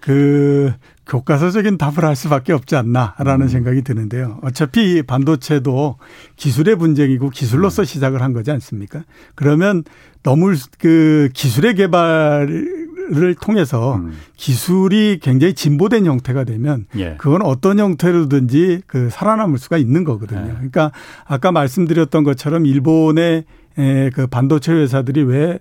[0.00, 0.72] 그
[1.06, 3.48] 교과서적인 답을 할 수밖에 없지 않나라는 음.
[3.48, 4.38] 생각이 드는데요.
[4.42, 5.96] 어차피 반도체도
[6.36, 7.84] 기술의 분쟁이고 기술로서 음.
[7.84, 9.02] 시작을 한 거지 않습니까?
[9.34, 9.82] 그러면
[10.22, 12.79] 너무 그 기술의 개발
[13.12, 14.12] 를 통해서 음.
[14.36, 17.16] 기술이 굉장히 진보된 형태가 되면 예.
[17.18, 20.46] 그건 어떤 형태로든지 그 살아남을 수가 있는 거거든요.
[20.46, 20.52] 예.
[20.52, 20.92] 그러니까
[21.24, 23.44] 아까 말씀드렸던 것처럼 일본의
[24.14, 25.58] 그 반도체 회사들이 왜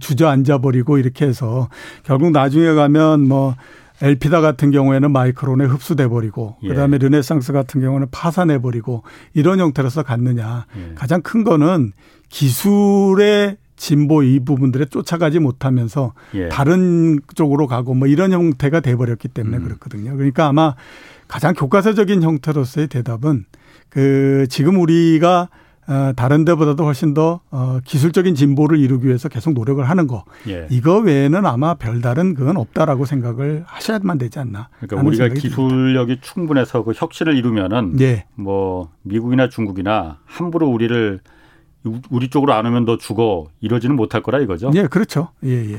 [0.00, 1.68] 주저앉아 버리고 이렇게 해서
[2.02, 3.54] 결국 나중에 가면 뭐
[4.00, 6.68] 엘피다 같은 경우에는 마이크론에 흡수돼 버리고 예.
[6.68, 9.04] 그다음에 르네상스 같은 경우는 파산해 버리고
[9.34, 10.66] 이런 형태로서 갔느냐.
[10.76, 10.94] 예.
[10.96, 11.92] 가장 큰 거는
[12.28, 16.48] 기술의 진보 이 부분들에 쫓아가지 못하면서 예.
[16.48, 19.64] 다른 쪽으로 가고 뭐 이런 형태가 돼 버렸기 때문에 음.
[19.64, 20.16] 그렇거든요.
[20.16, 20.76] 그러니까 아마
[21.26, 23.44] 가장 교과서적인 형태로서의 대답은
[23.88, 25.48] 그 지금 우리가
[25.88, 30.24] 어, 다른 데보다도 훨씬 더 어, 기술적인 진보를 이루기 위해서 계속 노력을 하는 거.
[30.46, 30.68] 예.
[30.70, 34.68] 이거 외에는 아마 별다른 그건 없다라고 생각을 하셔야만 되지 않나.
[34.78, 36.22] 그러니까 우리가 기술력이 듭니다.
[36.22, 38.26] 충분해서 그 혁신을 이루면은 예.
[38.36, 41.18] 뭐 미국이나 중국이나 함부로 우리를
[42.10, 44.70] 우리 쪽으로 안 오면 너 죽어 이러지는 못할 거라 이거죠.
[44.74, 45.28] 예, 그렇죠.
[45.44, 45.78] 예, 예.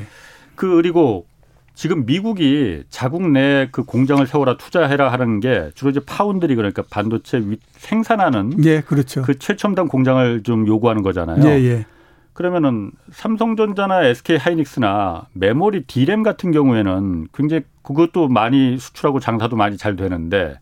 [0.54, 1.26] 그 그리고
[1.74, 7.42] 지금 미국이 자국 내 그 공장을 세워라 투자해라 하는 게 주로 이제 파운드리 그러니까 반도체
[7.72, 9.22] 생산하는 예, 그렇죠.
[9.22, 11.44] 그 최첨단 공장을 좀 요구하는 거잖아요.
[11.46, 11.86] 예, 예.
[12.34, 19.94] 그러면은 삼성전자나 SK 하이닉스나 메모리 디램 같은 경우에는 굉장히 그것도 많이 수출하고 장사도 많이 잘
[19.96, 20.58] 되는데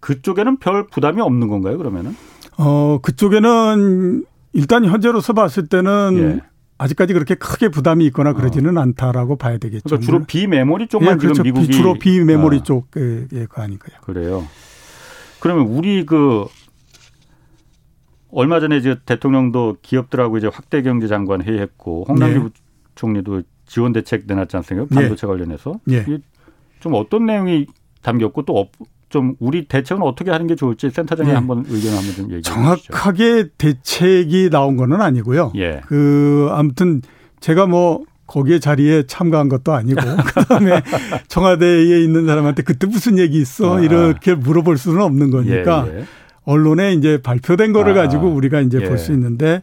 [0.00, 2.16] 그쪽에는 별 부담이 없는 건가요, 그러면은?
[2.56, 6.50] 어, 그쪽에는 일단 현재로서 봤을 때는 예.
[6.78, 8.80] 아직까지 그렇게 크게 부담이 있거나 그러지는 어.
[8.80, 9.82] 않다라고 봐야 되겠죠.
[9.84, 11.42] 그러니까 주로 비메모리 쪽만 예, 그렇죠.
[11.42, 12.62] 지금 미국이 주로 비메모리 아.
[12.62, 13.98] 쪽의 거 아닐까요?
[14.02, 14.46] 그래요.
[15.40, 16.46] 그러면 우리 그
[18.32, 22.48] 얼마 전에 이제 대통령도 기업들하고 이제 확대 경제 장관 회의했고 홍남기 네.
[22.94, 24.94] 총리도 지원 대책 내놨지 않습니까?
[24.94, 25.26] 반도체 네.
[25.26, 25.80] 관련해서.
[25.84, 26.04] 네.
[26.80, 27.66] 좀 어떤 내용이
[28.02, 28.68] 담겼고 또
[29.10, 31.36] 좀 우리 대책은 어떻게 하는 게 좋을지 센터장님 네.
[31.36, 32.54] 한번 의견 한번 좀 얘기해 주시죠.
[32.54, 35.52] 정확하게 대책이 나온 거는 아니고요.
[35.56, 35.82] 예.
[35.86, 37.02] 그 아무튼
[37.40, 40.82] 제가 뭐 거기에 자리에 참가한 것도 아니고 그다음에
[41.26, 43.80] 청와대에 있는 사람한테 그때 무슨 얘기 있어 아.
[43.80, 46.04] 이렇게 물어볼 수는 없는 거니까 예, 예.
[46.44, 48.02] 언론에 이제 발표된 거를 아.
[48.02, 48.88] 가지고 우리가 이제 예.
[48.88, 49.62] 볼수 있는데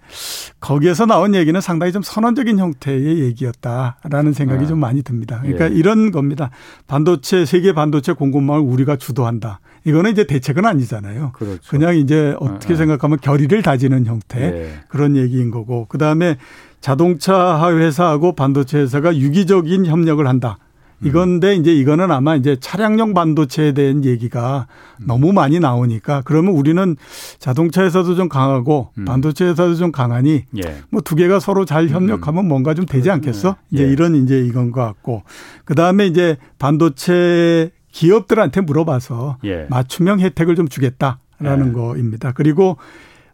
[0.59, 4.67] 거기에서 나온 얘기는 상당히 좀 선언적인 형태의 얘기였다라는 생각이 아.
[4.67, 5.39] 좀 많이 듭니다.
[5.41, 5.75] 그러니까 예.
[5.75, 6.49] 이런 겁니다.
[6.88, 9.59] 반도체 세계 반도체 공급망을 우리가 주도한다.
[9.86, 11.32] 이거는 이제 대책은 아니잖아요.
[11.34, 11.61] 그렇죠.
[11.69, 12.75] 그냥 이제 어떻게 아.
[12.75, 12.78] 아.
[12.78, 14.69] 생각하면 결의를 다지는 형태 예.
[14.88, 16.38] 그런 얘기인 거고 그다음에
[16.80, 20.57] 자동차 회사하고 반도체 회사가 유기적인 협력을 한다.
[21.04, 24.68] 이건데 이제 이거는 아마 이제 차량용 반도체에 대한 얘기가
[25.06, 26.95] 너무 많이 나오니까 그러면 우리는
[27.39, 29.06] 자동차에서도 좀 강하고 음.
[29.06, 30.78] 반도체에서도 좀 강하니 예.
[30.89, 32.48] 뭐두 개가 서로 잘 협력하면 음.
[32.48, 33.58] 뭔가 좀 되지 않겠어?
[33.72, 33.91] 이제 예.
[33.91, 35.24] 이런 이제 이건 것 같고
[35.66, 39.68] 그다음에 이제 반도체 기업들한테 물어봐서 예.
[39.70, 41.72] 맞춤형 혜택을 좀 주겠다라는 예.
[41.74, 42.32] 거입니다.
[42.32, 42.78] 그리고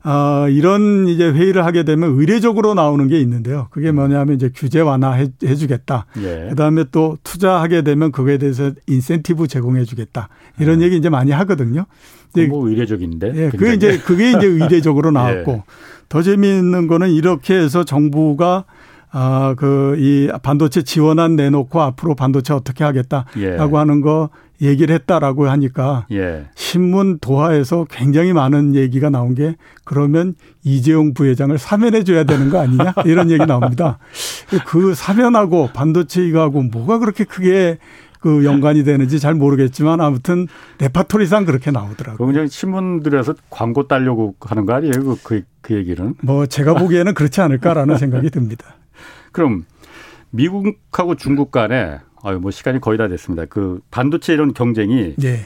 [0.06, 3.68] 어, 이런 이제 회의를 하게 되면 의례적으로 나오는 게 있는데요.
[3.72, 3.95] 그게 음.
[3.95, 6.06] 뭐냐면 이제 규제 완화해 주겠다.
[6.22, 6.47] 예.
[6.49, 10.28] 그다음에 또 투자하게 되면 그거에 대해서 인센티브 제공해 주겠다.
[10.60, 10.86] 이런 예.
[10.86, 11.86] 얘기 이제 많이 하거든요.
[12.49, 13.34] 뭐 의례적인데.
[13.36, 15.64] 예, 그게 이제 그게 이제 의례적으로 나왔고 예.
[16.10, 18.66] 더 재미있는 거는 이렇게 해서 정부가
[19.16, 23.78] 아, 그, 이 반도체 지원안 내놓고 앞으로 반도체 어떻게 하겠다라고 예.
[23.78, 24.30] 하는 거
[24.62, 26.45] 얘기를 했다라고 하니까 예.
[26.56, 32.93] 신문 도하에서 굉장히 많은 얘기가 나온 게 그러면 이재용 부회장을 사면해 줘야 되는 거 아니냐
[33.06, 33.99] 이런 얘기 나옵니다.
[34.66, 37.78] 그 사면하고 반도체 이거하고 뭐가 그렇게 크게
[38.24, 40.47] 그 연관이 되는지 잘 모르겠지만 아무튼
[40.80, 42.26] 레파토리상 그렇게 나오더라고요.
[42.26, 44.93] 그냥 신문들에서 광고 따려고 하는 거 아니에요?
[44.93, 46.16] 그, 그, 그 얘기는?
[46.22, 48.78] 뭐 제가 보기에는 그렇지 않을까라는 생각이 듭니다.
[49.34, 49.66] 그럼
[50.30, 53.45] 미국하고 중국 간에 아유 뭐 시간이 거의 다 됐습니다.
[53.45, 55.45] 그 반도체 이런 경쟁이 네.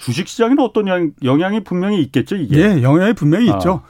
[0.00, 0.86] 주식 시장에는 어떤
[1.22, 2.56] 영향, 이 분명히 있겠죠, 이게.
[2.56, 3.56] 예, 영향이 분명히 아.
[3.56, 3.82] 있죠.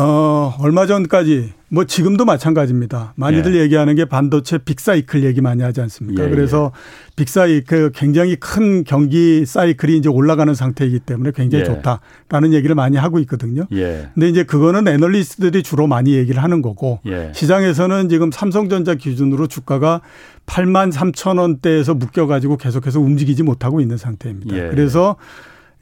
[0.00, 3.14] 어, 얼마 전까지 뭐 지금도 마찬가지입니다.
[3.16, 3.62] 많이들 예.
[3.62, 6.24] 얘기하는 게 반도체 빅사이클 얘기 많이 하지 않습니까?
[6.24, 7.14] 예, 그래서 예.
[7.16, 11.66] 빅사이클 굉장히 큰 경기 사이클이 이제 올라가는 상태이기 때문에 굉장히 예.
[11.66, 13.66] 좋다라는 얘기를 많이 하고 있거든요.
[13.72, 14.08] 예.
[14.14, 17.32] 근데 이제 그거는 애널리스트들이 주로 많이 얘기를 하는 거고 예.
[17.34, 20.00] 시장에서는 지금 삼성전자 기준으로 주가가
[20.46, 24.70] 8만 3천 원대에서 묶여 가지고 계속해서 움직이지 못하고 있는 상태입니다.
[24.70, 25.16] 그래서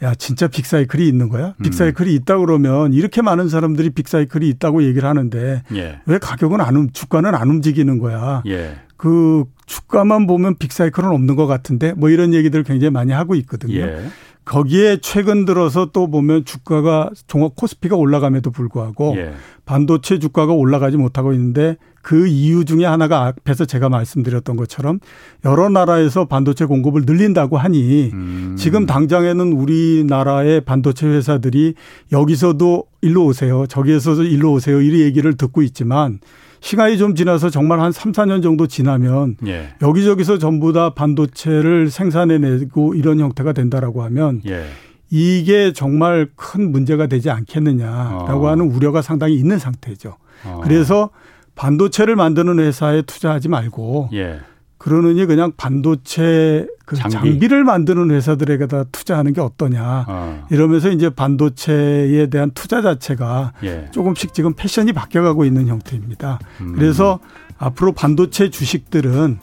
[0.03, 1.55] 야 진짜 빅사이클이 있는 거야?
[1.59, 1.63] 음.
[1.63, 6.01] 빅사이클이 있다 그러면 이렇게 많은 사람들이 빅사이클이 있다고 얘기를 하는데 예.
[6.05, 8.43] 왜 가격은 안 주가는 안 움직이는 거야?
[8.47, 8.77] 예.
[8.97, 13.81] 그 주가만 보면 빅사이클은 없는 것 같은데 뭐 이런 얘기들 을 굉장히 많이 하고 있거든요.
[13.81, 14.07] 예.
[14.45, 19.33] 거기에 최근 들어서 또 보면 주가가 종합 코스피가 올라감에도 불구하고 예.
[19.65, 21.77] 반도체 주가가 올라가지 못하고 있는데
[22.07, 25.01] 그 이유 중에 하나가 앞에서 제가 말씀드렸던 것처럼
[25.45, 28.55] 여러 나라에서 반도체 공급을 늘린다고 하니 음.
[28.57, 31.75] 지금 당장에는 우리나라의 반도체 회사들이
[32.13, 33.67] 여기서도 일로 오세요.
[33.67, 34.81] 저기에서도 일로 오세요.
[34.81, 36.21] 이 얘기를 듣고 있지만
[36.61, 39.71] 시간이 좀 지나서 정말 한 3, 4년 정도 지나면 예.
[39.83, 44.67] 여기저기서 전부 다 반도체를 생산해내고 이런 형태가 된다라고 하면 예.
[45.11, 48.51] 이게 정말 큰 문제가 되지 않겠느냐라고 어.
[48.51, 50.19] 하는 우려가 상당히 있는 상태죠.
[50.45, 50.61] 어.
[50.63, 51.11] 그래서
[51.57, 54.39] 반도체를 만드는 회사에 투자하지 말고 예.
[54.79, 57.49] 그러느니 그냥 반도체 그 장비.
[57.49, 60.05] 를 만드는 회사들에게다 투자하는 게 어떠냐.
[60.07, 60.47] 어.
[60.51, 63.89] 이러면서 이제 반도체에 대한 투자 자체가 예.
[63.91, 66.39] 조금씩 지금 패턴이 바뀌어가고 있는 형태입니다.
[66.61, 66.75] 음.
[66.77, 67.19] 그래서
[67.59, 69.39] 앞으로 반도체 주식들은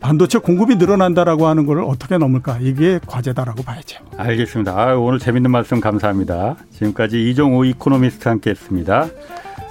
[0.00, 4.04] 반도체 공급이 늘어난다라고 하는 걸 어떻게 넘을까 이게 과제다라고 봐야죠.
[4.18, 4.78] 알겠습니다.
[4.78, 6.56] 아, 오늘 재밌는 말씀 감사합니다.
[6.72, 9.08] 지금까지 이종호 이코노미스트 함께했습니다.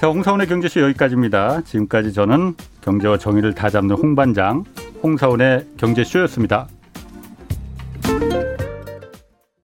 [0.04, 1.62] 자, 홍사원의 경제쇼 여기까지입니다.
[1.62, 4.66] 지금까지 저는 경제와 정의를 다 잡는 홍반장
[5.02, 6.68] 홍사원의 경제쇼였습니다.